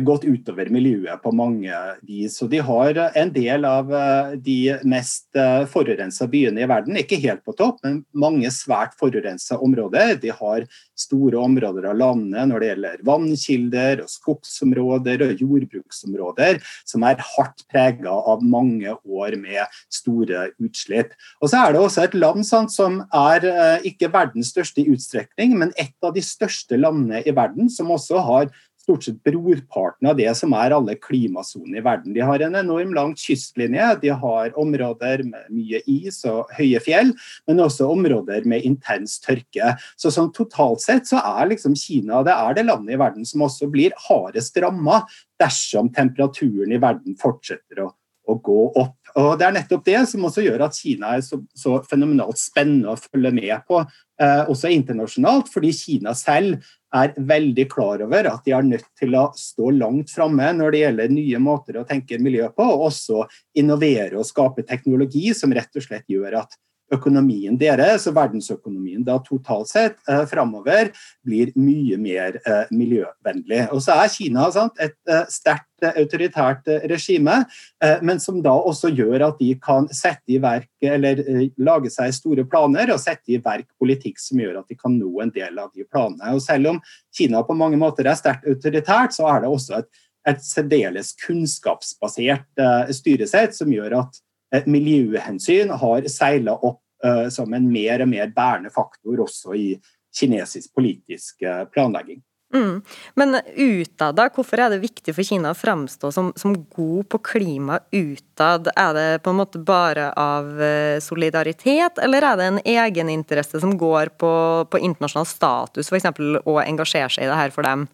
[0.02, 1.72] gått utover miljøet på mange
[2.06, 2.40] vis.
[2.42, 7.20] Og de har en del av uh, de mest uh, forurensa byene i verden, ikke
[7.22, 10.16] helt på topp, men mange svært forurensa områder.
[10.22, 10.66] De har
[10.98, 17.66] store områder av landet når det gjelder vannkilder, og skogsområder og jordbruksområder, som er hardt
[17.70, 21.14] prega av mange år med store utslipp.
[21.42, 24.90] Og så er det også et land sant, som er uh, ikke verdens største i
[24.90, 28.50] utstrekning, men et av de største landene i verden, som også har
[28.86, 32.14] stort sett brorparten av det som er alle klimasonene i verden.
[32.14, 37.10] De har en enorm lang kystlinje, de har områder med mye is og høye fjell,
[37.50, 39.74] men også områder med intens tørke.
[39.98, 43.44] Så sånn totalt sett så er liksom Kina det er det landet i verden som
[43.46, 45.02] også blir hardest ramma
[45.40, 47.90] dersom temperaturen i verden fortsetter å,
[48.26, 48.96] å gå opp.
[49.16, 52.92] Og Det er nettopp det som også gjør at Kina er så, så fenomenalt spennende
[52.92, 53.80] å følge med på,
[54.20, 56.60] eh, også internasjonalt, fordi Kina selv
[56.96, 60.82] er veldig klar over at de er nødt til å stå langt framme når det
[60.84, 63.24] gjelder nye måter å tenke miljø på, og også
[63.58, 66.56] innovere og skape teknologi som rett og slett gjør at
[66.94, 70.92] økonomien deres og verdensøkonomien da totalt sett eh, framover
[71.26, 73.64] blir mye mer eh, miljøvennlig.
[73.74, 77.40] Og så er Kina sant, et eh, sterkt eh, autoritært eh, regime,
[77.82, 81.22] eh, men som da også gjør at de kan sette i verk eller
[81.58, 85.10] lage seg store planer og sette i verk politikk som gjør at de kan nå
[85.24, 86.36] en del av de planene.
[86.36, 86.82] Og selv om
[87.16, 89.90] Kina på mange måter er sterkt autoritært, så er det også et,
[90.26, 92.62] et særdeles kunnskapsbasert
[92.94, 94.22] styresett som gjør at
[94.66, 99.68] miljøhensyn har seila opp uh, som en mer og mer bærende faktor også i
[100.16, 102.22] kinesisk politisk uh, planlegging.
[102.54, 102.82] Mm.
[103.14, 104.20] Men utad?
[104.34, 108.70] Hvorfor er det viktig for Kina å fremstå som, som, god på klima utad?
[108.76, 113.74] Er det på en måte bare av eh, solidaritet, eller er det en egeninteresse som
[113.78, 114.32] går på,
[114.70, 116.08] på internasjonal status, f.eks.
[116.46, 117.88] å engasjere seg i det her for dem?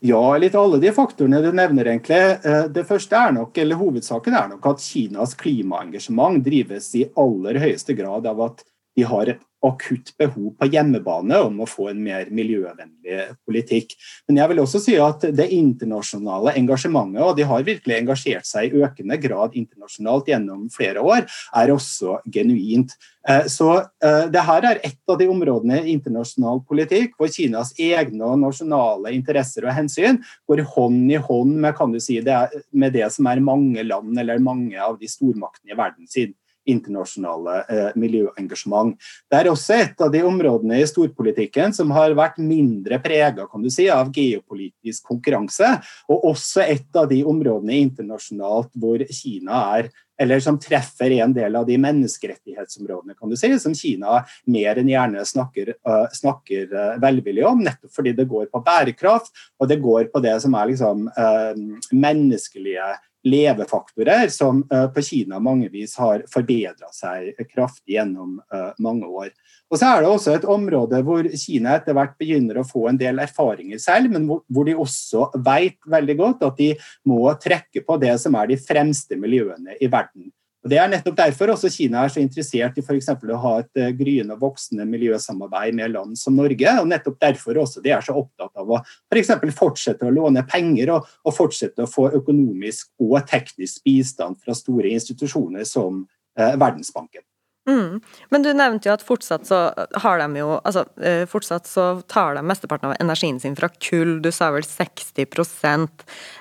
[0.00, 2.20] Ja, litt alle de faktorene du nevner, egentlig.
[2.46, 7.58] Eh, det første er nok, eller Hovedsaken er nok at Kinas klimaengasjement drives i aller
[7.58, 8.62] høyeste grad av at
[8.94, 13.94] de har et akutt behov på hjemmebane om å få en mer miljøvennlig politikk.
[14.28, 18.70] Men jeg vil også si at det internasjonale engasjementet, og de har virkelig engasjert seg
[18.70, 21.26] i økende grad internasjonalt gjennom flere år,
[21.58, 22.94] er også genuint.
[23.28, 27.74] Eh, så eh, det her er et av de områdene i internasjonal politikk hvor Kinas
[27.74, 32.38] egne og nasjonale interesser og hensyn går hånd i hånd med, si, det,
[32.70, 36.36] med det som er mange land eller mange av de stormaktene i verden sin
[36.68, 38.96] internasjonale eh, miljøengasjement.
[39.30, 43.88] Det er også et av de områdene i storpolitikken som har vært mindre prega si,
[43.92, 45.76] av geopolitisk konkurranse,
[46.08, 51.56] og også et av de områdene internasjonalt hvor Kina er eller som treffer en del
[51.56, 56.96] av de menneskerettighetsområdene kan du si, som Kina mer enn gjerne snakker, uh, snakker uh,
[57.02, 60.72] velvillig om, nettopp fordi det går på bærekraft, og det går på det som er
[60.72, 62.90] liksom, uh, menneskelige
[63.26, 69.32] levefaktorer som uh, på Kina mangevis har forbedra seg kraftig gjennom uh, mange år.
[69.68, 73.00] Og så er det også et område hvor Kina etter hvert begynner å få en
[73.00, 76.72] del erfaringer selv, men hvor, de også vet veldig godt at de
[77.08, 80.30] må trekke på det som er de fremste miljøene i verden.
[80.64, 82.82] Og Det er nettopp derfor også Kina er så interessert i
[83.20, 86.72] for å ha et uh, gryende og voksende miljøsamarbeid med land som Norge.
[86.80, 90.96] og Nettopp derfor også de er så opptatt av å for fortsette å låne penger
[90.96, 96.02] og, og, fortsette å få økonomisk og teknisk bistand fra store institusjoner som
[96.38, 97.22] eh, Verdensbanken.
[97.68, 98.00] Mm.
[98.32, 99.58] Men du nevnte jo at fortsatt så
[100.00, 104.18] har de jo Altså eh, fortsatt så tar de mesteparten av energien sin fra kull,
[104.24, 105.26] du sa vel 60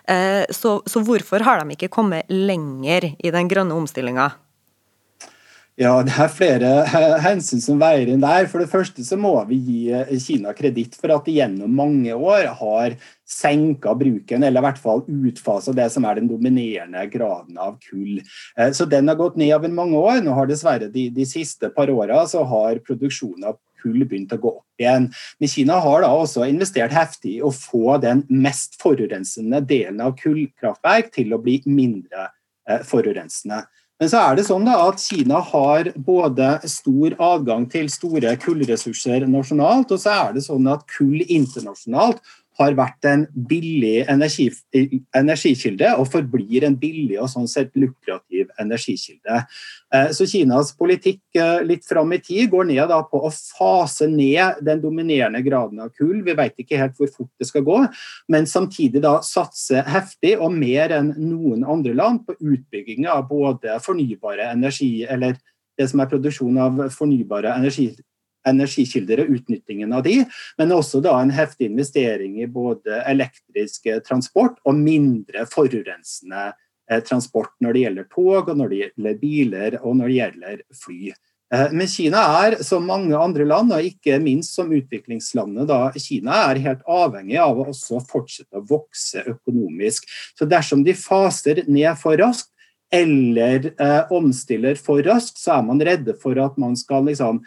[0.07, 4.31] eh, så, så hvorfor har de ikke kommet lenger i den grønne omstillinga?
[5.77, 6.69] Ja, Det er flere
[7.27, 8.47] hensyn som veier inn der.
[8.49, 12.15] For det første så må vi gi eh, Kina kreditt for at de gjennom mange
[12.17, 12.95] år har
[13.29, 18.17] senka bruken, eller i hvert fall utfasa det som er den dominerende graden av kull.
[18.57, 20.25] Eh, så den har gått ned over mange år.
[20.25, 24.41] Nå har dessverre de, de siste par åra så har produksjonen av kull begynt å
[24.41, 25.11] gå opp igjen.
[25.37, 30.17] Men Kina har da også investert heftig i å få den mest forurensende delen av
[30.17, 32.31] kullkraftverk til å bli mindre
[32.65, 33.67] eh, forurensende.
[33.97, 39.89] Men så er det sånn at Kina har både stor adgang til store kullressurser nasjonalt,
[39.89, 42.21] og så er det sånn at kull internasjonalt
[42.57, 44.47] har vært en billig energi,
[45.15, 49.43] energikilde og forblir en billig og sånn sett lukrativ energikilde.
[49.93, 54.63] Eh, så Kinas politikk eh, litt fram i tid går ned på å fase ned
[54.65, 56.23] den dominerende graden av kull.
[56.25, 57.83] Vi vet ikke helt hvor fort det skal gå,
[58.33, 63.77] men samtidig da satse heftig og mer enn noen andre land på utbygging av både
[63.83, 65.37] fornybare energi, eller
[65.77, 67.91] det som er produksjon av fornybare energi
[68.49, 70.21] energikilder og utnyttingen av de,
[70.59, 76.49] men også da en heftig investering i både elektrisk transport og mindre forurensende
[76.89, 80.61] eh, transport når det gjelder tog, og når det gjelder biler og når det gjelder
[80.83, 81.01] fly.
[81.53, 86.41] Eh, men Kina er, som mange andre land, og ikke minst som utviklingslandet, da, Kina
[86.49, 90.09] er helt avhengig av å også fortsette å vokse økonomisk.
[90.35, 92.51] Så dersom de faser ned for raskt,
[92.93, 97.41] eller eh, omstiller for raskt, så er man redde for at man skal liksom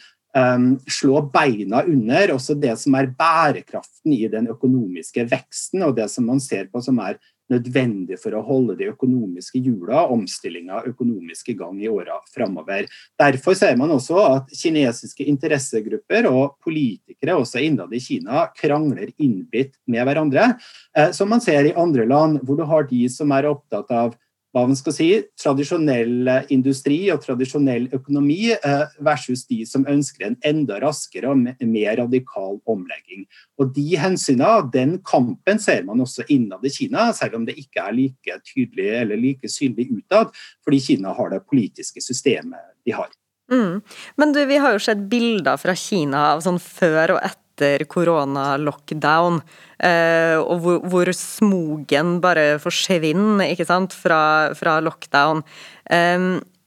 [0.90, 6.28] slå beina under også det som er bærekraften i den økonomiske veksten, og det som
[6.30, 7.18] man ser på som er
[7.50, 12.86] nødvendig for å holde de økonomiske hjula, omstillinga økonomisk i gang i åra framover.
[13.18, 19.74] Derfor ser man også at kinesiske interessegrupper og politikere også innad i Kina krangler innbitt
[19.90, 20.52] med hverandre,
[20.96, 24.14] eh, som man ser i andre land, hvor du har de som er opptatt av
[24.50, 25.08] hva man skal si,
[25.38, 32.00] tradisjonell industri og tradisjonell økonomi eh, versus de som ønsker en enda raskere og mer
[32.02, 33.26] radikal omlegging.
[33.60, 37.84] Og De hensynene, den kampen ser man også innad i Kina, selv om det ikke
[37.84, 40.34] er like tydelig eller like synlig utad,
[40.66, 43.10] fordi Kina har det politiske systemet de har.
[43.50, 43.80] Mm.
[44.16, 47.84] Men du, vi har jo sett bilder fra Kina av sånn før og etter etter
[47.84, 49.40] korona-lockdown,
[49.84, 55.44] eh, og hvor, hvor, smogen bare forsvinner ikke sant, fra, fra lockdown.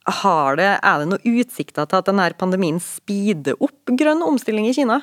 [0.03, 4.73] har det, er det noen utsikter til at denne pandemien speeder opp grønn omstilling i
[4.75, 4.99] Kina?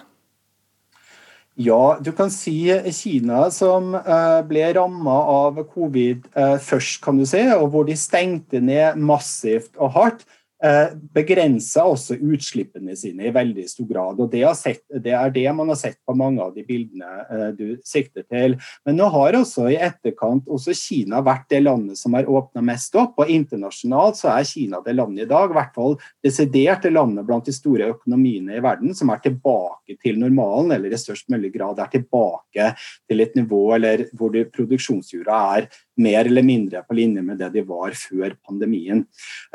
[1.60, 7.26] Ja, du kan si Kina som eh, ble ramma av covid eh, først, kan du
[7.28, 10.24] si, og hvor de stengte ned massivt og hardt.
[10.60, 14.18] Eh, begrenser også utslippene sine i veldig stor grad.
[14.20, 17.46] og det, sett, det, er det man har sett på mange av de bildene eh,
[17.56, 18.58] du sikter til.
[18.84, 22.98] Men nå har også i etterkant også Kina vært det landet som har åpna mest
[23.00, 23.16] opp.
[23.16, 27.24] og Internasjonalt så er Kina det landet i dag, i hvert fall desidert det landet
[27.24, 31.54] blant de store økonomiene i verden som er tilbake til normalen, eller i størst mulig
[31.56, 32.74] grad er tilbake
[33.08, 35.70] til et nivå eller hvor produksjonsjorda er
[36.00, 39.02] mer eller mindre på linje med det de var før pandemien.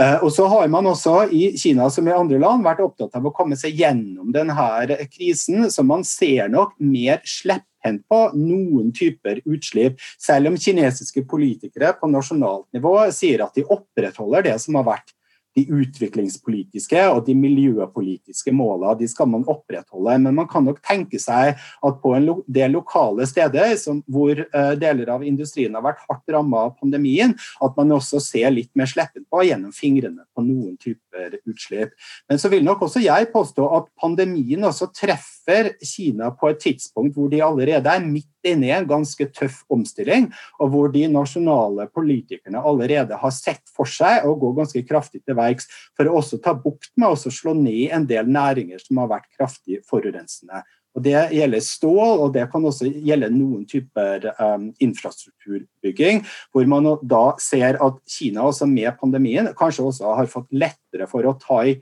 [0.02, 0.95] Eh, og så har man også
[1.32, 5.70] i Kina som i andre land vært opptatt av å komme seg gjennom denne krisen,
[5.72, 12.10] så man ser nok mer slepphendt på noen typer utslipp, selv om kinesiske politikere på
[12.12, 15.16] nasjonalt nivå sier at de opprettholder det som har vært
[15.56, 20.18] de utviklingspolitiske og de miljøpolitiske målene de skal man opprettholde.
[20.26, 24.74] Men man kan nok tenke seg at på en del lokale steder som, hvor uh,
[24.80, 28.90] deler av industrien har vært hardt rammet av pandemien, at man også ser litt mer
[28.92, 31.96] sleppet på gjennom fingrene på noen typer utslipp.
[32.30, 35.35] Men så vil nok også jeg påstå at pandemien også treffer
[35.82, 40.30] Kina på et tidspunkt hvor de allerede er midt inne i en ganske tøff omstilling,
[40.62, 45.38] og hvor de nasjonale politikerne allerede har sett for seg å gå ganske kraftig til
[45.38, 49.14] verks for å også ta bukt med og slå ned en del næringer som har
[49.18, 50.64] vært kraftig forurensende.
[50.96, 56.24] Og Det gjelder stål, og det kan også gjelde noen typer um, infrastrukturbygging.
[56.56, 61.28] Hvor man da ser at Kina også med pandemien kanskje også har fått lettere for
[61.28, 61.76] å ta i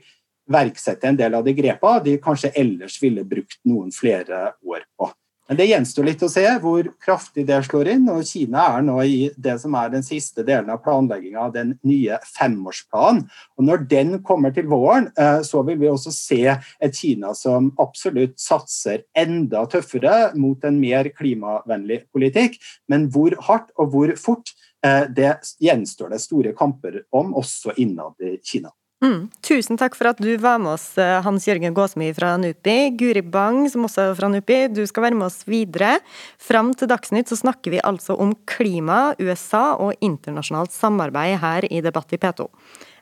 [0.50, 5.10] verksette en del av de grepene de kanskje ellers ville brukt noen flere år på.
[5.44, 8.06] Men det gjenstår litt å se hvor kraftig det slår inn.
[8.08, 11.74] og Kina er nå i det som er den siste delen av planlegginga av den
[11.84, 13.26] nye femårsplanen.
[13.58, 17.72] Og Når den kommer til våren, eh, så vil vi også se et Kina som
[17.78, 22.56] absolutt satser enda tøffere mot en mer klimavennlig politikk.
[22.88, 24.48] Men hvor hardt og hvor fort,
[24.82, 28.72] eh, det gjenstår det store kamper om, også innad i Kina.
[29.04, 29.26] Mm.
[29.44, 32.96] Tusen takk for at du var med oss, eh, Hans Jørgen Gåsmy fra NUPI.
[32.96, 35.98] Guri Bang, som også er fra NUPI, du skal være med oss videre.
[36.38, 41.82] Fram til Dagsnytt så snakker vi altså om klima, USA og internasjonalt samarbeid her i
[41.82, 42.48] Debatt i P2.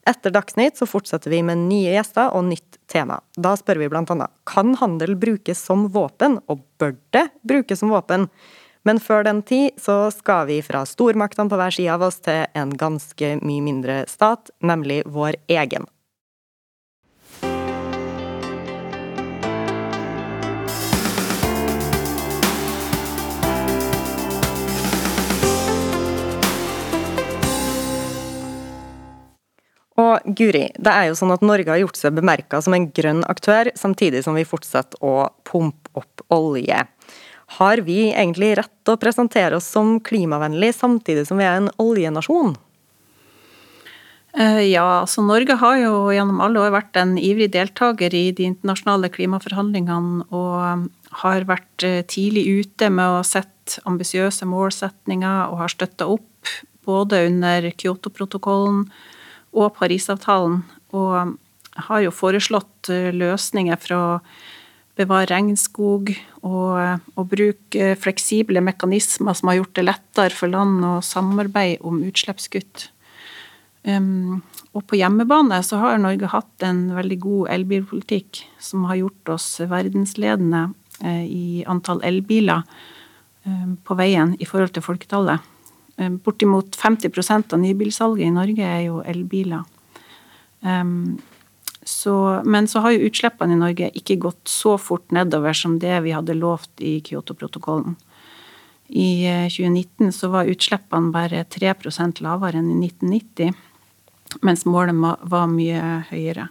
[0.05, 3.21] Etter Dagsnytt så fortsetter vi med nye gjester og nytt tema.
[3.39, 7.95] Da spør vi blant annet kan handel brukes som våpen, og bør det brukes som
[7.95, 8.27] våpen?
[8.83, 12.45] Men før den tid så skal vi fra stormaktene på hver side av oss til
[12.59, 15.87] en ganske mye mindre stat, nemlig vår egen.
[30.03, 33.23] Og Guri, det er jo sånn at Norge har gjort seg bemerka som en grønn
[33.31, 36.81] aktør, samtidig som vi fortsetter å pumpe opp olje.
[37.59, 41.73] Har vi egentlig rett til å presentere oss som klimavennlig samtidig som vi er en
[41.83, 42.55] oljenasjon?
[44.33, 48.47] Eh, ja, altså Norge har jo gjennom alle år vært en ivrig deltaker i de
[48.49, 50.87] internasjonale klimaforhandlingene og
[51.21, 56.55] har vært eh, tidlig ute med å sette ambisiøse målsetninger og har støtta opp
[56.89, 58.87] både under Kyoto-protokollen
[59.53, 60.63] og Parisavtalen.
[60.97, 61.37] Og
[61.89, 64.01] har jo foreslått eh, løsninger fra
[65.03, 70.97] bevare regnskog og, og bruke fleksible mekanismer som har gjort det lettere for land å
[71.05, 72.89] samarbeide om utslippskutt.
[73.83, 74.41] Um,
[74.73, 79.49] og på hjemmebane så har Norge hatt en veldig god elbilpolitikk som har gjort oss
[79.69, 80.69] verdensledende
[81.03, 82.63] eh, i antall elbiler
[83.83, 85.43] på veien i forhold til folketallet.
[86.23, 89.67] Bortimot 50% av nybilsalget i Norge er jo elbiler.
[91.85, 95.97] Så, men så har jo utslippene i Norge ikke gått så fort nedover som det
[96.05, 97.97] vi hadde lovt i Kyoto-protokollen.
[98.93, 101.75] I 2019 så var utslippene bare 3
[102.23, 103.55] lavere enn i 1990
[104.41, 104.97] mens målet
[105.29, 106.49] var mye høyere.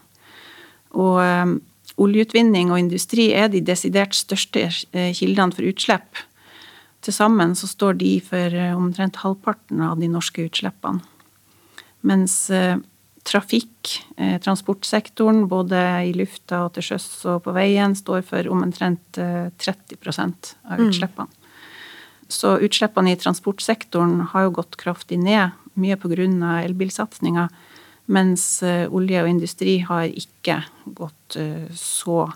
[0.94, 1.60] Og ø,
[2.02, 6.22] oljeutvinning og industri er de desidert største eh, kildene for utslipp.
[7.02, 11.02] Til sammen så står de for eh, omtrent halvparten av de norske utslippene.
[12.02, 12.80] Mens uh,
[13.28, 19.22] trafikk, uh, transportsektoren, både i lufta og til sjøs og på veien, står for omtrent
[19.22, 20.88] uh, 30% av mm.
[20.88, 21.30] utslippene.
[21.30, 21.38] Mm.
[22.32, 26.28] Så utslippene i transportsektoren har jo gått kraftig ned, mye pga.
[26.64, 27.50] elbilsatsinga.
[28.12, 30.62] Mens eh, olje og industri har ikke
[30.98, 32.32] gått eh, så,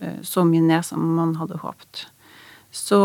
[0.00, 2.06] eh, så mye ned som man hadde håpet.
[2.70, 3.00] Så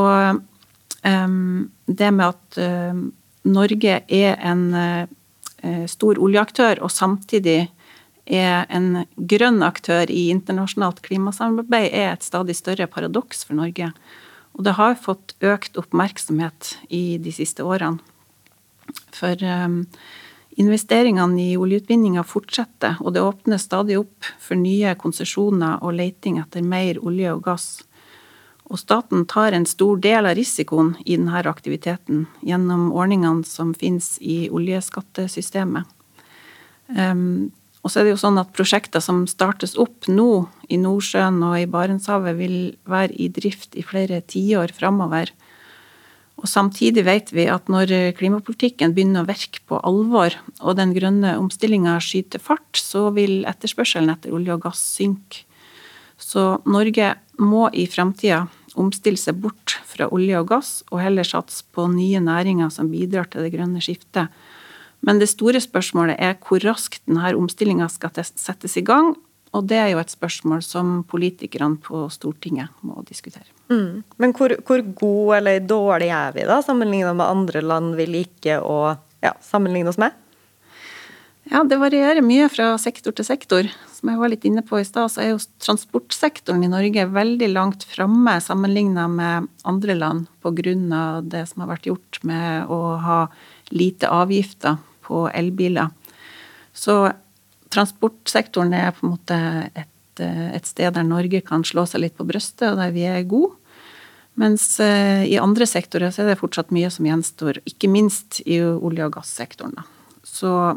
[1.05, 2.57] det med at
[3.45, 4.61] Norge er en
[5.91, 7.69] stor oljeaktør og samtidig
[8.25, 13.91] er en grønn aktør i internasjonalt klimasamarbeid, er et stadig større paradoks for Norge.
[14.57, 18.01] Og det har fått økt oppmerksomhet i de siste årene.
[19.13, 19.41] For
[20.55, 26.63] Investeringene i oljeutvinninga fortsetter, og det åpnes stadig opp for nye konsesjoner og leiting etter
[26.63, 27.67] mer olje og gass.
[28.65, 34.15] Og staten tar en stor del av risikoen i denne aktiviteten gjennom ordningene som finnes
[34.21, 35.85] i oljeskattesystemet.
[36.89, 37.51] Um,
[37.85, 41.59] og så er det jo sånn at prosjekter som startes opp nå i Nordsjøen og
[41.59, 42.57] i Barentshavet, vil
[42.89, 45.29] være i drift i flere tiår framover.
[46.41, 50.33] Og samtidig vet vi at når klimapolitikken begynner å virke på alvor,
[50.65, 55.45] og den grønne omstillinga skyter fart, så vil etterspørselen etter olje og gass synke.
[56.17, 58.47] Så Norge må i framtida
[58.79, 63.29] omstille seg bort fra olje og gass, og heller satse på nye næringer som bidrar
[63.31, 64.33] til det grønne skiftet.
[65.05, 69.13] Men det store spørsmålet er hvor raskt denne omstillinga skal settes i gang,
[69.55, 73.47] og det er jo et spørsmål som politikerne på Stortinget må diskutere.
[73.71, 74.03] Mm.
[74.19, 78.65] Men hvor, hvor, god eller dårlig er vi da, sammenlignet med andre land vi liker
[78.65, 80.17] å ja, sammenligne oss med?
[81.51, 83.67] Ja, det varierer mye fra sektor til sektor.
[83.93, 87.49] Som jeg var litt inne på i stad, så er jo transportsektoren i Norge veldig
[87.53, 91.21] langt framme sammenlignet med andre land pga.
[91.21, 93.19] det som har vært gjort med å ha
[93.69, 95.93] lite avgifter på elbiler.
[96.73, 97.11] Så
[97.69, 99.37] transportsektoren er på en måte
[99.75, 99.91] et
[100.23, 103.55] et sted der Norge kan slå seg litt på brøstet, og der vi er gode.
[104.35, 108.59] Mens eh, i andre sektorer så er det fortsatt mye som gjenstår, ikke minst i
[108.59, 109.77] olje- og gassektoren.
[110.23, 110.75] Så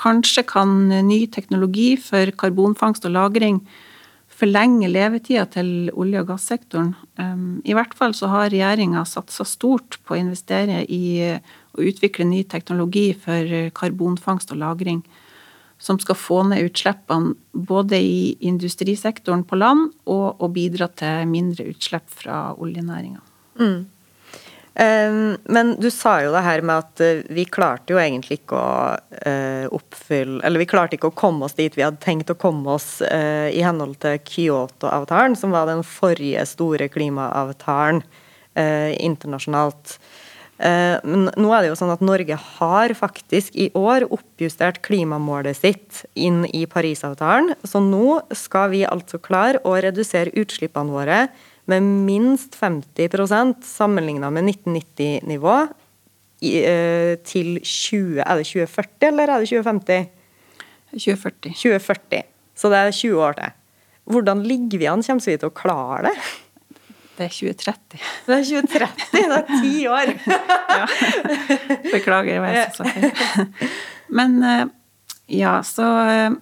[0.00, 3.60] kanskje kan ny teknologi for karbonfangst og -lagring
[4.40, 6.94] forlenge levetida til olje- og gassektoren.
[7.64, 11.36] I hvert fall så har regjeringa satsa stort på å investere i
[11.76, 15.02] å utvikle ny teknologi for karbonfangst og -lagring
[15.80, 21.70] som skal få ned utslippene både i industrisektoren på land og, å bidra til mindre
[21.72, 23.22] utslipp fra oljenæringa.
[23.60, 23.86] Mm.
[24.74, 28.94] Men du sa jo det her med at eh, vi klarte jo egentlig ikke å
[29.26, 32.76] eh, oppfylle Eller vi klarte ikke å komme oss dit vi hadde tenkt å komme
[32.78, 38.04] oss eh, i henhold til Kyoto-avtalen, som var den forrige store klimaavtalen
[38.60, 39.92] internasjonalt.
[40.58, 46.00] Men nå er det jo sånn at Norge har faktisk i år oppjustert klimamålet sitt
[46.18, 47.54] inn i Parisavtalen.
[47.62, 51.20] Så nå skal vi altså klare å redusere utslippene våre
[51.68, 55.56] med minst 50% sammenligna med 1990-nivå
[56.40, 60.08] eh, til 20, er det 2040 eller er det 2050?
[60.96, 61.54] 2040.
[61.54, 62.22] 2040.
[62.56, 63.56] Så det er 20 år til.
[64.10, 65.04] Hvordan ligger vi an?
[65.06, 66.14] Kommer vi til å klare det?
[67.20, 68.04] Det er 2030.
[68.26, 70.12] Det er 2030, det er ti år!
[70.80, 70.86] ja.
[71.90, 73.50] Beklager, jeg vet så feil.
[74.16, 74.62] Men eh,
[75.36, 76.38] ja, så eh,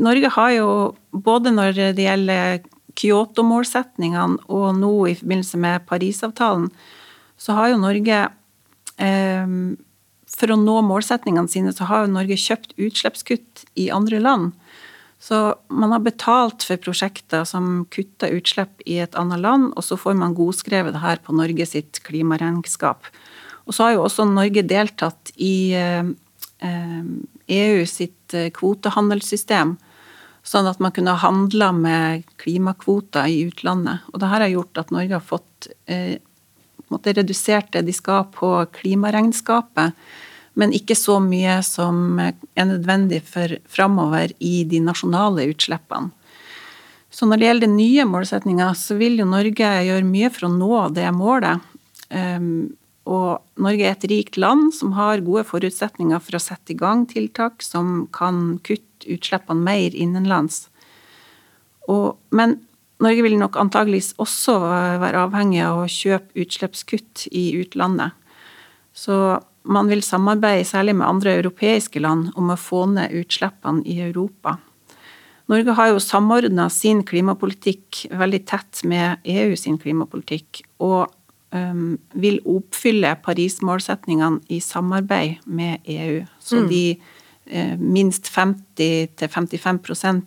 [0.00, 0.68] Norge har jo,
[1.12, 2.64] både når det gjelder
[3.00, 6.70] Kyoto-målsetningene og nå i forbindelse med Parisavtalen,
[7.40, 8.20] så har jo Norge
[9.02, 9.54] eh,
[10.34, 14.52] For å nå målsetningene sine, så har jo Norge kjøpt utslippskutt i andre land.
[15.24, 19.96] Så man har betalt for prosjekter som kutter utslipp i et annet land, og så
[19.96, 23.08] får man godskrevet det her på Norge sitt klimaregnskap.
[23.64, 26.12] Og så har jo også Norge deltatt i EU
[26.68, 29.78] eh, e sitt eh, kvotehandelssystem,
[30.44, 34.04] Sånn at man kunne handla med klimakvoter i utlandet.
[34.12, 36.20] Og det har gjort at Norge har fått eh,
[36.92, 39.96] redusert det de skal på klimaregnskapet,
[40.54, 46.12] men ikke så mye som er nødvendig for framover i de nasjonale utslippene.
[47.14, 50.54] Så når det gjelder den nye målsettinga, så vil jo Norge gjøre mye for å
[50.54, 51.62] nå det målet.
[52.10, 52.74] Um,
[53.06, 57.04] og Norge er et rikt land som har gode forutsetninger for å sette i gang
[57.06, 60.68] tiltak som kan kutte utslippene mer innenlands.
[61.90, 62.58] Og, men
[63.02, 64.58] Norge vil nok antageligvis også
[65.02, 68.14] være avhengig av å kjøpe utslippskutt i utlandet.
[68.94, 73.98] Så man vil samarbeide særlig med andre europeiske land om å få ned utslippene i
[74.06, 74.58] Europa.
[75.50, 80.62] Norge har jo samordna sin klimapolitikk veldig tett med EU sin klimapolitikk.
[80.78, 81.12] og
[81.54, 86.24] um, vil oppfylle Paris-målsetningene i samarbeid med EU.
[86.42, 86.68] Så mm.
[86.68, 86.82] de
[87.78, 90.24] minst 50-55%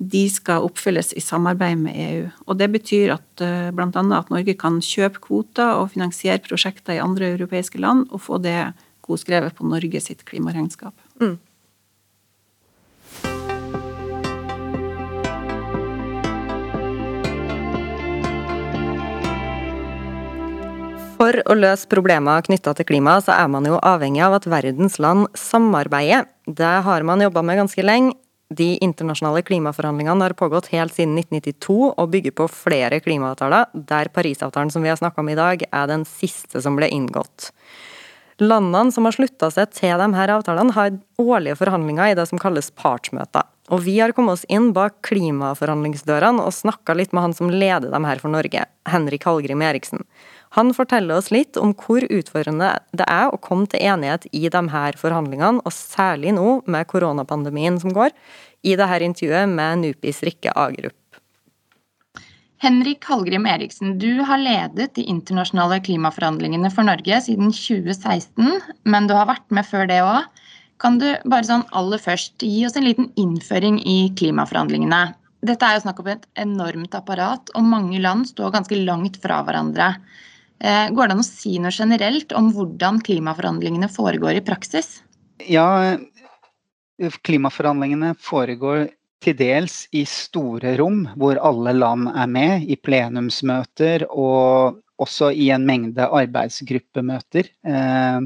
[0.00, 2.28] de skal oppfylles i samarbeid med EU.
[2.48, 4.02] Og Det betyr at eh, bl.a.
[4.16, 8.72] at Norge kan kjøpe kvoter og finansiere prosjekter i andre europeiske land, og få det
[9.04, 10.96] godskrevet på Norge sitt klimaregnskap.
[11.20, 11.36] Mm.
[21.20, 24.94] For å løse problemer knytta til klima, så er man jo avhengig av at verdens
[25.04, 26.24] land samarbeider.
[26.48, 28.14] Det har man jobba med ganske lenge.
[28.50, 34.72] De internasjonale klimaforhandlingene har pågått helt siden 1992 og bygger på flere klimaavtaler, der Parisavtalen
[34.72, 37.50] som vi har snakka om i dag, er den siste som ble inngått.
[38.40, 42.40] Landene som har slutta seg til de her avtalene, har årlige forhandlinger i det som
[42.40, 43.44] kalles partsmøter.
[43.68, 47.92] Og vi har kommet oss inn bak klimaforhandlingsdørene og snakka litt med han som leder
[47.92, 50.08] dem her for Norge, Henrik Hallgrim Eriksen.
[50.58, 54.62] Han forteller oss litt om hvor utfordrende det er å komme til enighet i de
[54.72, 58.10] her forhandlingene, og særlig nå med koronapandemien som går,
[58.66, 60.96] i dette intervjuet med Nupis Rikke Agerup.
[62.60, 69.14] Henrik Hallgrim Eriksen, du har ledet de internasjonale klimaforhandlingene for Norge siden 2016, men du
[69.16, 70.26] har vært med før det òg.
[70.80, 75.00] Kan du bare sånn aller først gi oss en liten innføring i klimaforhandlingene?
[75.46, 79.40] Dette er jo snakk om et enormt apparat, og mange land står ganske langt fra
[79.46, 79.94] hverandre.
[80.60, 84.98] Eh, går det an å si noe generelt om hvordan klimaforhandlingene foregår i praksis?
[85.48, 85.96] Ja,
[87.24, 88.90] klimaforhandlingene foregår
[89.24, 95.48] til dels i store rom hvor alle land er med, i plenumsmøter og også i
[95.54, 97.48] en mengde arbeidsgruppemøter.
[97.64, 98.20] Eh,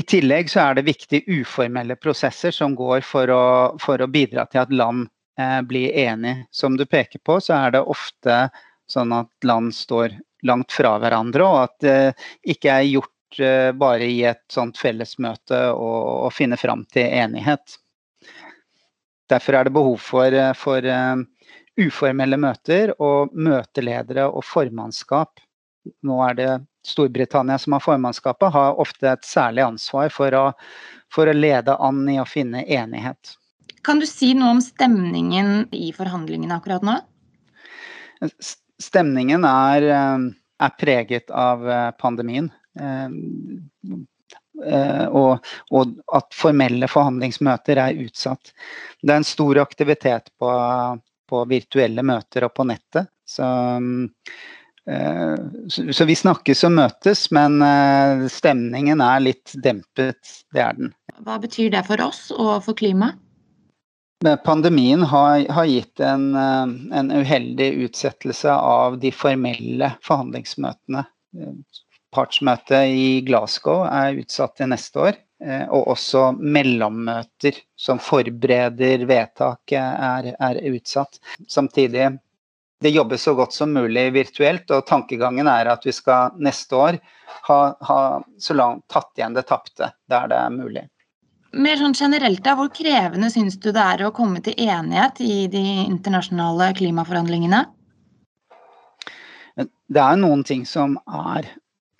[0.00, 3.44] I tillegg så er det viktige uformelle prosesser som går for å,
[3.80, 5.10] for å bidra til at land
[5.40, 6.46] eh, blir enige.
[6.50, 8.46] Som du peker på, så er det ofte
[8.90, 10.16] sånn at land står
[10.46, 11.96] langt fra hverandre, og at det
[12.54, 17.76] ikke er gjort eh, bare i et sånt fellesmøte å, finne fram til enighet.
[19.30, 21.20] Derfor er det behov for, eh, for uh,
[21.80, 25.42] uformelle møter og møteledere og formannskap.
[26.06, 26.50] Nå er det
[26.86, 30.46] Storbritannia som har formannskapet, har ofte et særlig ansvar for å,
[31.12, 33.36] for å lede an i å finne enighet.
[33.84, 36.98] Kan du si noe om stemningen i forhandlingene akkurat nå?
[38.80, 40.18] Stemningen er, eh,
[40.66, 42.50] er preget av eh, pandemien.
[42.80, 43.08] Eh,
[45.08, 48.52] og, og, at formelle forhandlingsmøter er utsatt.
[49.00, 50.50] Det er en stor aktivitet på,
[51.30, 53.08] på virtuelle møter og på nettet.
[53.30, 53.46] Så,
[55.70, 57.62] så, vi snakkes og møtes, men
[58.28, 60.18] stemningen er litt dempet.
[60.52, 60.92] Det er den.
[61.24, 63.16] Hva betyr det for oss og for klimaet?
[64.44, 71.06] Pandemien har, gitt en, eh, en, uheldig utsettelse av de formelle forhandlingsmøtene.
[72.12, 75.20] Partsmøtet i Glasgow er utsatt til neste år.
[75.40, 81.16] Eh, og også mellommøter som forbereder vedtaket, er, er utsatt.
[81.48, 82.10] Samtidig
[82.80, 87.00] det jobbes så godt som mulig virtuelt, og tankegangen er at vi skal neste år
[87.48, 88.00] ha, ha
[88.40, 90.84] så langt tatt igjen det tapte der det er mulig.
[91.50, 95.46] Mer sånn generelt, da, Hvor krevende syns du det er å komme til enighet i
[95.50, 97.64] de internasjonale klimaforhandlingene?
[99.90, 101.48] Det er noen ting som er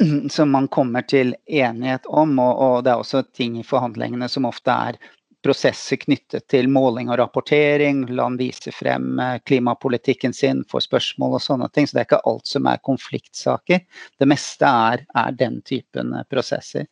[0.36, 4.46] som man kommer til enighet om, og, og det er også ting i forhandlingene som
[4.48, 5.01] ofte er
[5.44, 8.05] prosesser knyttet til måling og rapportering.
[8.12, 11.88] Land viser frem eh, klimapolitikken sin, får spørsmål og sånne ting.
[11.88, 13.84] Så det er ikke alt som er konfliktsaker.
[14.20, 16.88] Det meste er, er den typen eh, prosesser.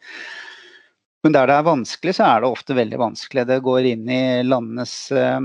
[1.26, 3.46] Men der det er vanskelig, så er det ofte veldig vanskelig.
[3.48, 5.40] Det går inn i landenes eh,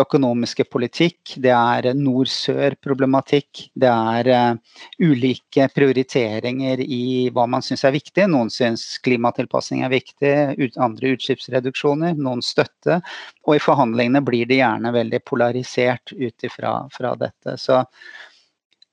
[0.00, 7.94] økonomiske politikk, det er nord-sør-problematikk, det er uh, ulike prioriteringer i hva man syns er
[7.94, 8.26] viktig.
[8.30, 10.34] Noen syns klimatilpasning er viktig,
[10.82, 13.00] andre utslippsreduksjoner, noen støtte.
[13.46, 17.56] Og i forhandlingene blir det gjerne veldig polarisert ut ifra dette.
[17.62, 17.84] Så,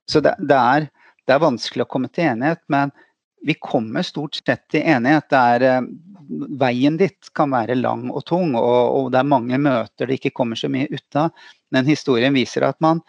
[0.06, 0.90] så det, det, er,
[1.26, 2.94] det, er, vanskelig å komme til enighet, men
[3.42, 5.32] vi kommer stort sett til enighet.
[5.34, 5.82] Det er
[6.60, 10.34] veien dit kan være lang og tung, og, og, det er mange møter det ikke
[10.42, 11.32] kommer så mye ut av.
[11.72, 13.02] Men historien viser at man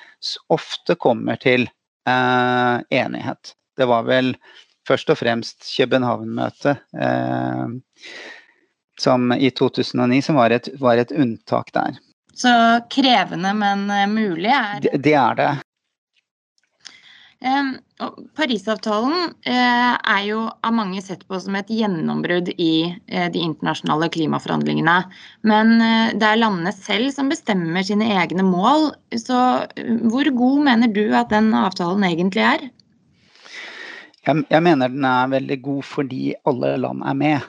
[0.53, 1.66] ofte kommer til
[2.09, 3.55] eh, enighet.
[3.79, 4.35] Det var vel
[4.89, 7.66] først og fremst København-møtet eh,
[9.39, 11.97] i 2009 som var et, var et, unntak der.
[12.35, 12.53] Så
[12.91, 14.99] krevende, men mulig er det?
[15.05, 15.53] Det er det.
[18.36, 24.09] Parisavtalen eh, er jo av mange sett på som et gjennombrudd i eh, de internasjonale
[24.14, 24.96] klimaforhandlingene.
[25.48, 28.90] Men eh, det er landene selv som bestemmer sine egne mål.
[29.18, 29.40] Så
[30.12, 32.68] hvor god mener du at den avtalen egentlig er?
[34.22, 37.48] Jeg, mener den er veldig god fordi alle land er med.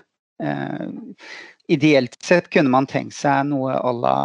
[1.70, 4.16] Ideelt sett kunne man tenkt seg noe à la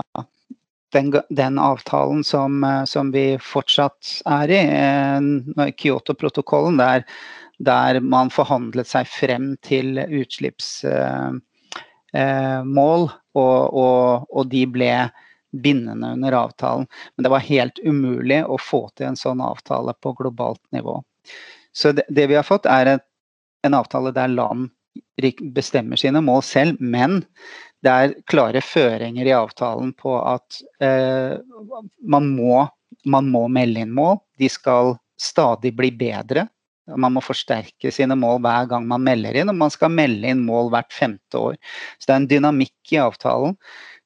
[0.92, 5.20] den, den avtalen som, eh, som, vi fortsatt er i, eh,
[5.76, 7.04] Kyoto-protokollen, der,
[7.58, 11.40] der, man forhandlet seg frem til utslippsmål,
[12.12, 14.92] eh, og, og, og, de ble
[15.52, 16.88] bindende under avtalen.
[17.16, 21.00] Men det var helt umulig å få til en sånn avtale på globalt nivå.
[21.72, 23.06] Så det, det vi har fått, er et,
[23.66, 24.70] en avtale der land
[25.54, 27.22] bestemmer sine mål selv, men
[27.84, 31.38] det er klare føringer i avtalen på at eh,
[32.02, 32.64] man, må,
[33.06, 34.18] man, må, melde inn mål.
[34.38, 36.48] De skal stadig bli bedre.
[36.88, 40.46] Man må forsterke sine mål hver gang man melder inn, og man skal melde inn
[40.46, 41.58] mål hvert femte år.
[41.98, 43.58] Så det er en dynamikk i avtalen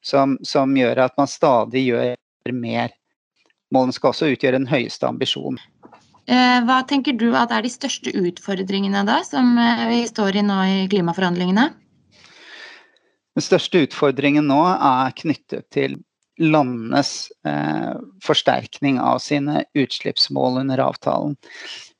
[0.04, 2.16] som, som gjør at man stadig gjør
[2.52, 2.92] mer.
[3.72, 5.60] Målene skal også utgjøre den høyeste ambisjonen.
[6.30, 10.44] Eh, hva tenker du at er de største utfordringene da, som eh, vi står i
[10.46, 11.66] nå i klimaforhandlingene?
[13.32, 15.96] Den største utfordringen nå er knyttet til
[16.42, 17.94] landenes eh,
[18.24, 21.34] forsterkning av sine utslippsmål under avtalen.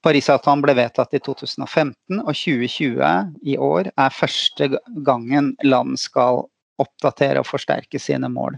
[0.02, 4.70] Parisavtalen ble vedtatt i 2015, og 2020 i år er første
[5.06, 6.44] gangen land skal
[6.82, 8.56] oppdatere og forsterke sine mål.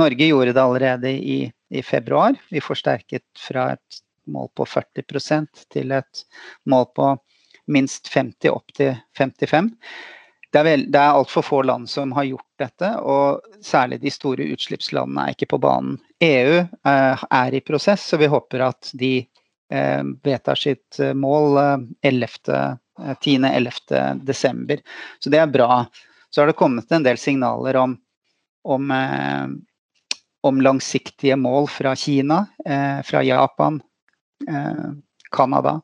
[0.00, 1.40] Norge gjorde det allerede i,
[1.70, 2.38] i februar.
[2.50, 4.00] Vi forsterket fra et
[4.32, 6.24] mål på 40% til et
[6.70, 7.10] mål på
[7.70, 9.74] minst 50 opp til 55
[10.50, 14.10] det er, vel, det er altfor få land som har gjort dette, og særlig de
[14.10, 16.00] store utslippslandene er ikke på banen.
[16.26, 19.12] EU eh, er i prosess, så vi håper at de
[19.70, 21.54] eh, vedtar sitt eh, mål
[22.02, 23.78] 10.-11.
[23.94, 24.82] Eh, desember.
[25.22, 25.84] Så det er bra.
[26.30, 27.94] Så har det kommet en del signaler om,
[28.66, 29.46] om, eh,
[30.50, 33.78] om langsiktige mål fra Kina, eh, fra Japan,
[35.30, 35.80] Canada.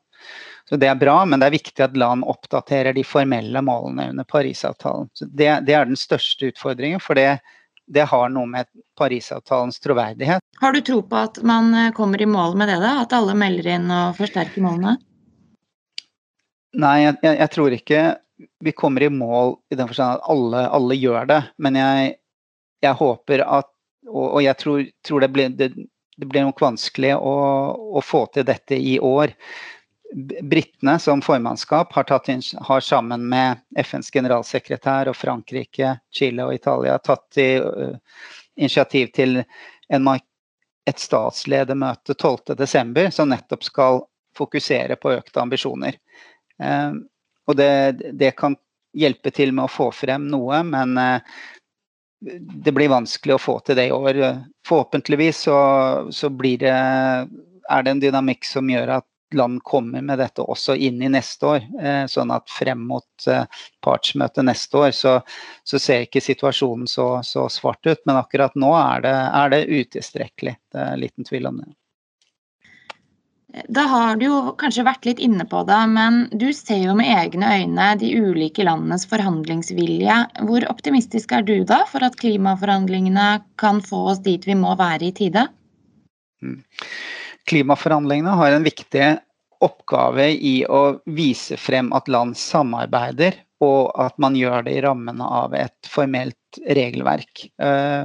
[0.69, 4.25] Så Det er bra, men det er viktig at land oppdaterer de formelle målene under
[4.27, 5.07] Parisavtalen.
[5.13, 7.39] Så det, det er den største utfordringen, for det,
[7.87, 8.67] det har noe med
[8.99, 10.43] Parisavtalens troverdighet.
[10.59, 12.97] Har du tro på at man eh, kommer i mål med det, da?
[13.05, 14.97] At alle melder inn og forsterker målene?
[16.77, 18.01] Nei, jeg, jeg tror ikke
[18.61, 21.39] vi kommer i mål i den forstand at alle, alle gjør det.
[21.63, 22.11] Men jeg,
[22.83, 23.71] jeg håper at
[24.07, 25.65] Og, og jeg tror, tror det, blir, det,
[26.17, 27.33] det, blir, nok vanskelig å,
[27.97, 29.33] å, få til dette i år.
[30.41, 32.29] Britene som formannskap har, tatt,
[32.69, 37.97] har, sammen med FNs generalsekretær og Frankrike, Chile og Italia tatt i, uh,
[38.55, 40.13] initiativ til en,
[40.87, 43.11] et statsledermøte 12.12.
[43.11, 44.01] som nettopp skal
[44.37, 45.99] fokusere på økte ambisjoner.
[46.63, 47.03] Uh,
[47.47, 47.71] og det,
[48.17, 48.57] det, kan
[48.97, 51.37] hjelpe til med å få frem noe, men uh,
[52.65, 54.21] det blir vanskelig å få til det i år.
[54.67, 55.57] Forhåpentligvis så,
[56.11, 61.01] så det, er det en dynamikk som gjør at land kommer med dette også inn
[61.03, 61.65] i neste år.
[61.81, 63.43] Eh, sånn at frem mot eh,
[63.83, 65.17] partsmøtet neste år så,
[65.67, 67.99] så ser ikke situasjonen så, så, svart ut.
[68.05, 70.55] Men akkurat nå er det, er det utilstrekkelig.
[70.73, 71.69] Det er liten tvil om det.
[73.71, 77.07] Da har du jo kanskje vært litt inne på det, men du ser jo med
[77.13, 80.17] egne øyne de ulike landenes forhandlingsvilje.
[80.49, 83.29] Hvor optimistisk er du da for at klimaforhandlingene
[83.61, 85.47] kan få oss dit vi må være i tide?
[86.43, 86.59] Mm
[87.47, 89.07] klimaforhandlingene har en viktig
[89.63, 95.25] oppgave i å vise frem at land samarbeider, og at man gjør det i rammene
[95.39, 97.47] av et formelt regelverk.
[97.57, 98.03] Eh,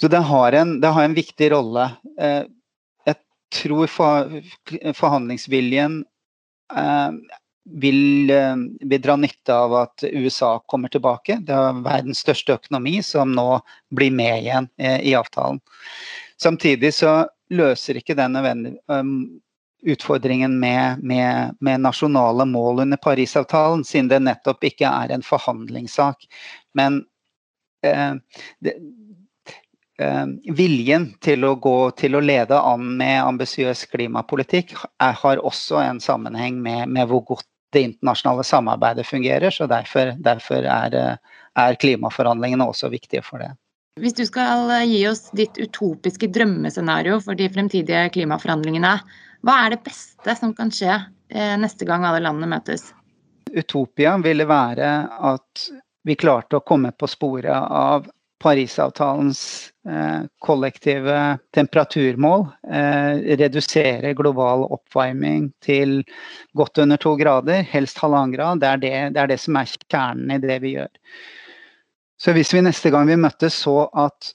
[0.00, 1.86] så det har en, det har en viktig rolle.
[3.52, 3.86] Eh, tror
[4.94, 6.04] forhandlingsviljen
[6.76, 7.10] eh,
[7.64, 8.32] vil,
[8.80, 11.38] vil, dra nytte av at USA kommer tilbake.
[11.46, 13.60] Det er verdens største økonomi som nå
[13.94, 15.60] blir med igjen i avtalen.
[16.42, 17.20] Samtidig så
[17.54, 18.34] løser ikke den
[19.82, 26.26] utfordringen med, med, med, nasjonale mål under Parisavtalen, siden det nettopp ikke er en forhandlingssak.
[26.74, 27.02] Men
[27.84, 28.14] eh,
[28.62, 28.82] det, eh,
[30.56, 36.00] viljen til å, gå, til å lede an med ambisiøs klimapolitikk er, har også en
[36.00, 39.52] sammenheng med, med, hvor godt det internasjonale samarbeidet fungerer.
[39.52, 40.96] Så derfor, derfor er,
[41.54, 43.52] er klimaforhandlingene også viktige for det.
[44.00, 48.94] Hvis du skal gi oss ditt utopiske drømmescenario for de fremtidige klimaforhandlingene,
[49.44, 52.88] hva er det beste som kan skje eh, neste gang alle landene møtes?
[53.52, 54.90] Utopia ville være
[55.32, 55.66] at
[56.08, 58.08] vi klarte å komme på sporet av
[58.42, 59.71] Parisavtalens eh,
[60.38, 62.46] kollektive temperaturmål.
[62.70, 66.00] Eh, redusere global oppvarming til
[66.58, 68.62] godt under to grader, helst halvannen grad.
[68.62, 70.92] Det er det, det er det som er kjernen i det vi gjør.
[72.22, 74.34] Så hvis vi neste gang vi møttes så at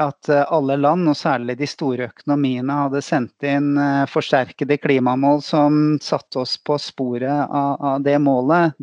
[0.00, 5.42] at eh, alle land, og særlig de store økonomiene, hadde sendt inn eh, forsterkede klimamål
[5.44, 8.78] som satte oss på sporet av, av det målet,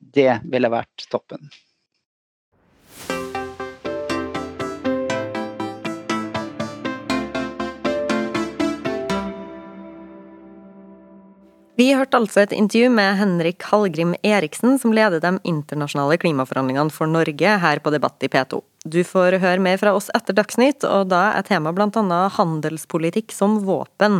[0.00, 1.50] det ville vært toppen.
[11.80, 17.08] Vi hørte altså et intervju med Henrik Hallgrim Eriksen, som leder de internasjonale klimaforhandlingene for
[17.08, 18.58] Norge her på Debatt i P2.
[18.84, 22.18] Du får høre mer fra oss etter Dagsnytt, og da er temaet bl.a.
[22.36, 24.18] handelspolitikk som våpen.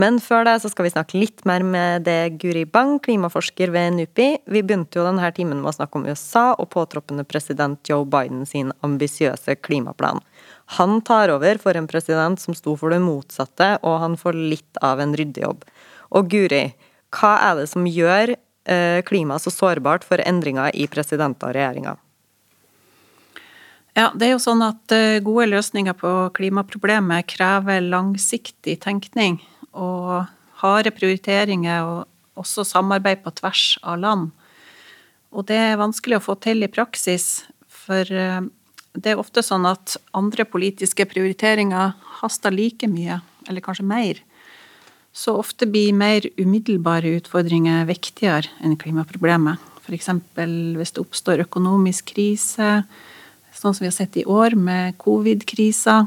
[0.00, 3.96] Men før det så skal vi snakke litt mer med det Guri Bang, klimaforsker ved
[3.96, 4.28] NUPI.
[4.52, 8.44] Vi begynte jo denne timen med å snakke om USA og påtroppende president Joe Biden
[8.50, 10.20] sin ambisiøse klimaplan.
[10.76, 14.84] Han tar over for en president som sto for det motsatte, og han får litt
[14.84, 15.64] av en ryddejobb.
[16.10, 16.64] Og Guri,
[17.14, 21.98] hva er det som gjør eh, klimaet så sårbart for endringer i presidenter og regjeringer?
[23.98, 29.40] Ja, det er jo sånn at eh, Gode løsninger på klimaproblemet krever langsiktig tenkning
[29.70, 30.28] og
[30.62, 34.30] harde prioriteringer og også samarbeid på tvers av land.
[35.34, 38.40] Og det er vanskelig å få til i praksis, for eh,
[38.94, 44.22] det er ofte sånn at andre politiske prioriteringer haster like mye, eller kanskje mer,
[45.12, 49.58] så ofte blir mer umiddelbare utfordringer viktigere enn klimaproblemet.
[49.82, 50.08] F.eks.
[50.78, 52.84] hvis det oppstår økonomisk krise,
[53.50, 56.06] sånn som vi har sett i år med covid-krisa.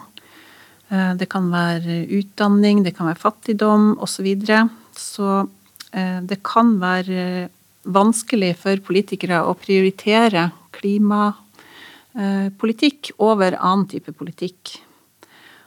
[0.89, 4.07] Eh, det kan være utdanning, det kan være fattigdom osv.
[4.13, 4.69] Så, videre.
[4.95, 5.47] så
[5.91, 7.49] eh, det kan være
[7.83, 14.79] vanskelig for politikere å prioritere klimapolitikk over annen type politikk.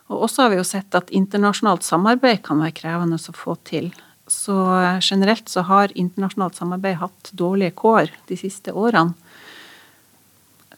[0.06, 3.90] Og også har vi jo sett at internasjonalt samarbeid kan være krevende å få til.
[4.30, 4.54] Så
[5.02, 9.14] generelt så har internasjonalt samarbeid hatt dårlige kår de siste årene.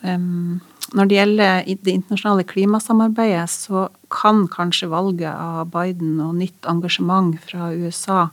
[0.01, 0.61] Um,
[0.95, 7.35] når det gjelder det internasjonale klimasamarbeidet, så kan kanskje valget av Biden og nytt engasjement
[7.45, 8.29] fra USA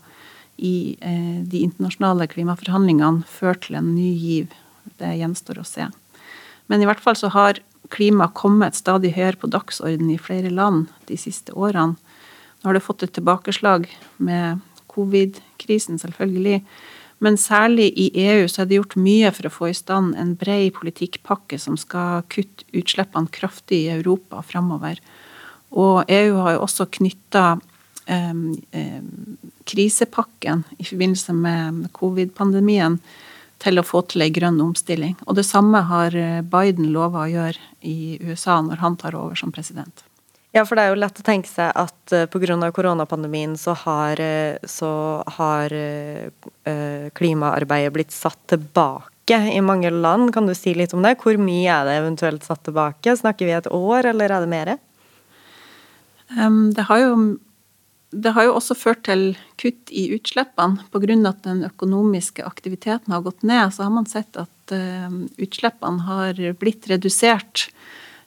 [0.56, 4.54] i eh, de internasjonale klimaforhandlingene føre til en ny giv.
[5.02, 5.90] Det gjenstår å se.
[6.72, 7.60] Men i hvert fall så har
[7.92, 11.96] klima kommet stadig høyere på dagsorden i flere land de siste årene.
[12.62, 13.86] Nå har det fått et tilbakeslag
[14.18, 16.64] med covid-krisen, selvfølgelig.
[17.24, 20.34] Men særlig i EU så er det gjort mye for å få i stand en
[20.40, 25.00] bred politikkpakke som skal kutte utslippene kraftig i Europa framover.
[25.76, 27.46] Og EU har jo også knytta
[28.12, 29.00] eh,
[29.66, 33.00] krisepakken i forbindelse med covid-pandemien
[33.66, 35.16] til å få til ei grønn omstilling.
[35.26, 39.38] Og det samme har eh, Biden lova å gjøre i USA når han tar over
[39.40, 40.06] som president.
[40.56, 42.70] Ja, for det er jo lett å tenke seg at uh, pga.
[42.72, 45.74] koronapandemien så har, eh, så har
[47.16, 50.32] klimaarbeidet blitt satt tilbake i mange land.
[50.34, 51.18] Kan du si litt om det?
[51.20, 53.18] Hvor mye er det eventuelt satt tilbake?
[53.18, 54.78] Snakker vi et år, eller er det mer?
[56.76, 57.12] Det har jo
[58.16, 60.86] det har jo også ført til kutt i utslippene.
[60.92, 61.16] Pga.
[61.30, 66.40] at den økonomiske aktiviteten har gått ned, så har man sett at uh, utslippene har
[66.60, 67.68] blitt redusert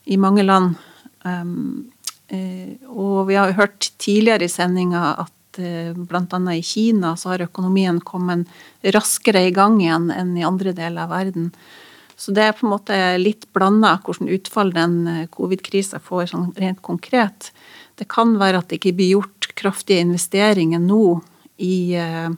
[0.05, 0.77] i mange land.
[1.25, 1.91] Um,
[2.33, 6.39] uh, og vi har hørt tidligere i sendinga at bl.a.
[6.55, 8.47] i Kina så har økonomien kommet
[8.95, 11.49] raskere i gang igjen enn i andre deler av verden.
[12.15, 16.79] Så det er på en måte litt blanda hvordan utfall den covid-krisa får sånn rent
[16.87, 17.51] konkret.
[17.99, 21.21] Det kan være at det ikke blir gjort kraftige investeringer nå
[21.59, 22.31] i, eh,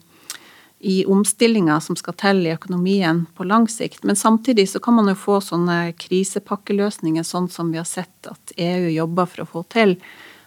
[0.80, 4.04] i omstillinga som skal til i økonomien på lang sikt.
[4.04, 8.54] Men samtidig så kan man jo få sånne krisepakkeløsninger, sånn som vi har sett at
[8.56, 9.96] EU jobber for å få til.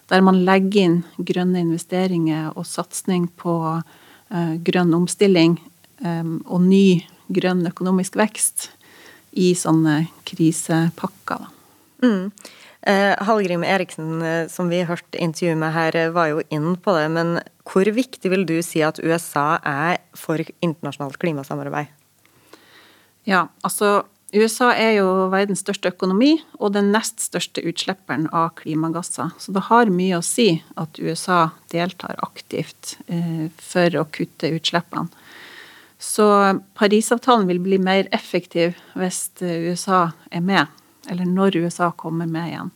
[0.10, 5.60] Der man legger inn grønne investeringer og satsing på uh, grønn omstilling
[6.04, 8.66] og ny grønn økonomisk vekst
[9.40, 11.46] i sånne krisepakker.
[12.04, 12.32] Mm.
[12.84, 16.92] Eh, Hallgrim Eriksen, eh, som vi hørte intervjuet med her, eh, var jo inn på
[16.98, 17.10] det.
[17.12, 21.88] Men hvor viktig vil du si at USA er for internasjonalt klimasamarbeid?
[23.26, 24.04] Ja, altså
[24.34, 29.32] USA er jo verdens største økonomi og den nest største utslipperen av klimagasser.
[29.40, 32.98] Så det har mye å si at USA deltar aktivt
[33.62, 35.08] for å kutte utslippene.
[36.00, 40.68] Så Parisavtalen vil bli mer effektiv hvis USA er med
[41.10, 42.72] eller når USA kommer med igjen.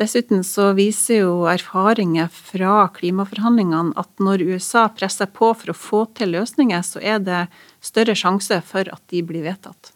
[0.00, 6.04] Dessuten så viser jo erfaringer fra klimaforhandlingene at når USA presser på for å få
[6.16, 7.40] til løsninger, så er det
[7.84, 9.92] større sjanse for at de blir vedtatt.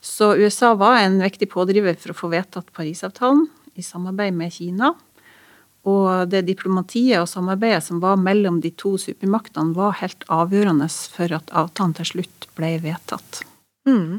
[0.00, 3.46] Så USA var en viktig pådriver for å få vedtatt Parisavtalen
[3.78, 4.92] i samarbeid med Kina.
[5.86, 11.32] Og det diplomatiet og samarbeidet som var mellom de to supermaktene, var helt avgjørende for
[11.38, 13.44] at avtalen til slutt ble vedtatt.
[13.88, 14.18] Mm.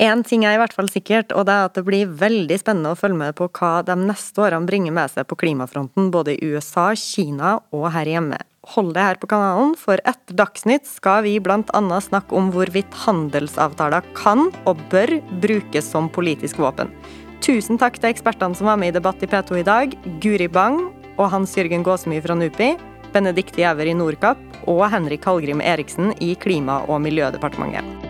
[0.00, 2.94] En ting er i hvert fall sikkert, og det er at det blir veldig spennende
[2.94, 6.54] å følge med på hva de neste årene bringer med seg på klimafronten, både i
[6.54, 8.38] USA, Kina og her hjemme.
[8.72, 11.82] Hold det her på kanalen, for etter Dagsnytt skal vi bl.a.
[12.00, 16.88] snakke om hvorvidt handelsavtaler kan og bør brukes som politisk våpen.
[17.44, 19.96] Tusen takk til ekspertene som var med i Debatt i P2 i dag.
[20.24, 20.86] Guri Bang
[21.18, 22.70] og Hans Jørgen Gåsemy fra NUPI.
[23.12, 28.09] Benedicte Jæver i Nordkapp og Henrik Hallgrim Eriksen i Klima- og miljødepartementet.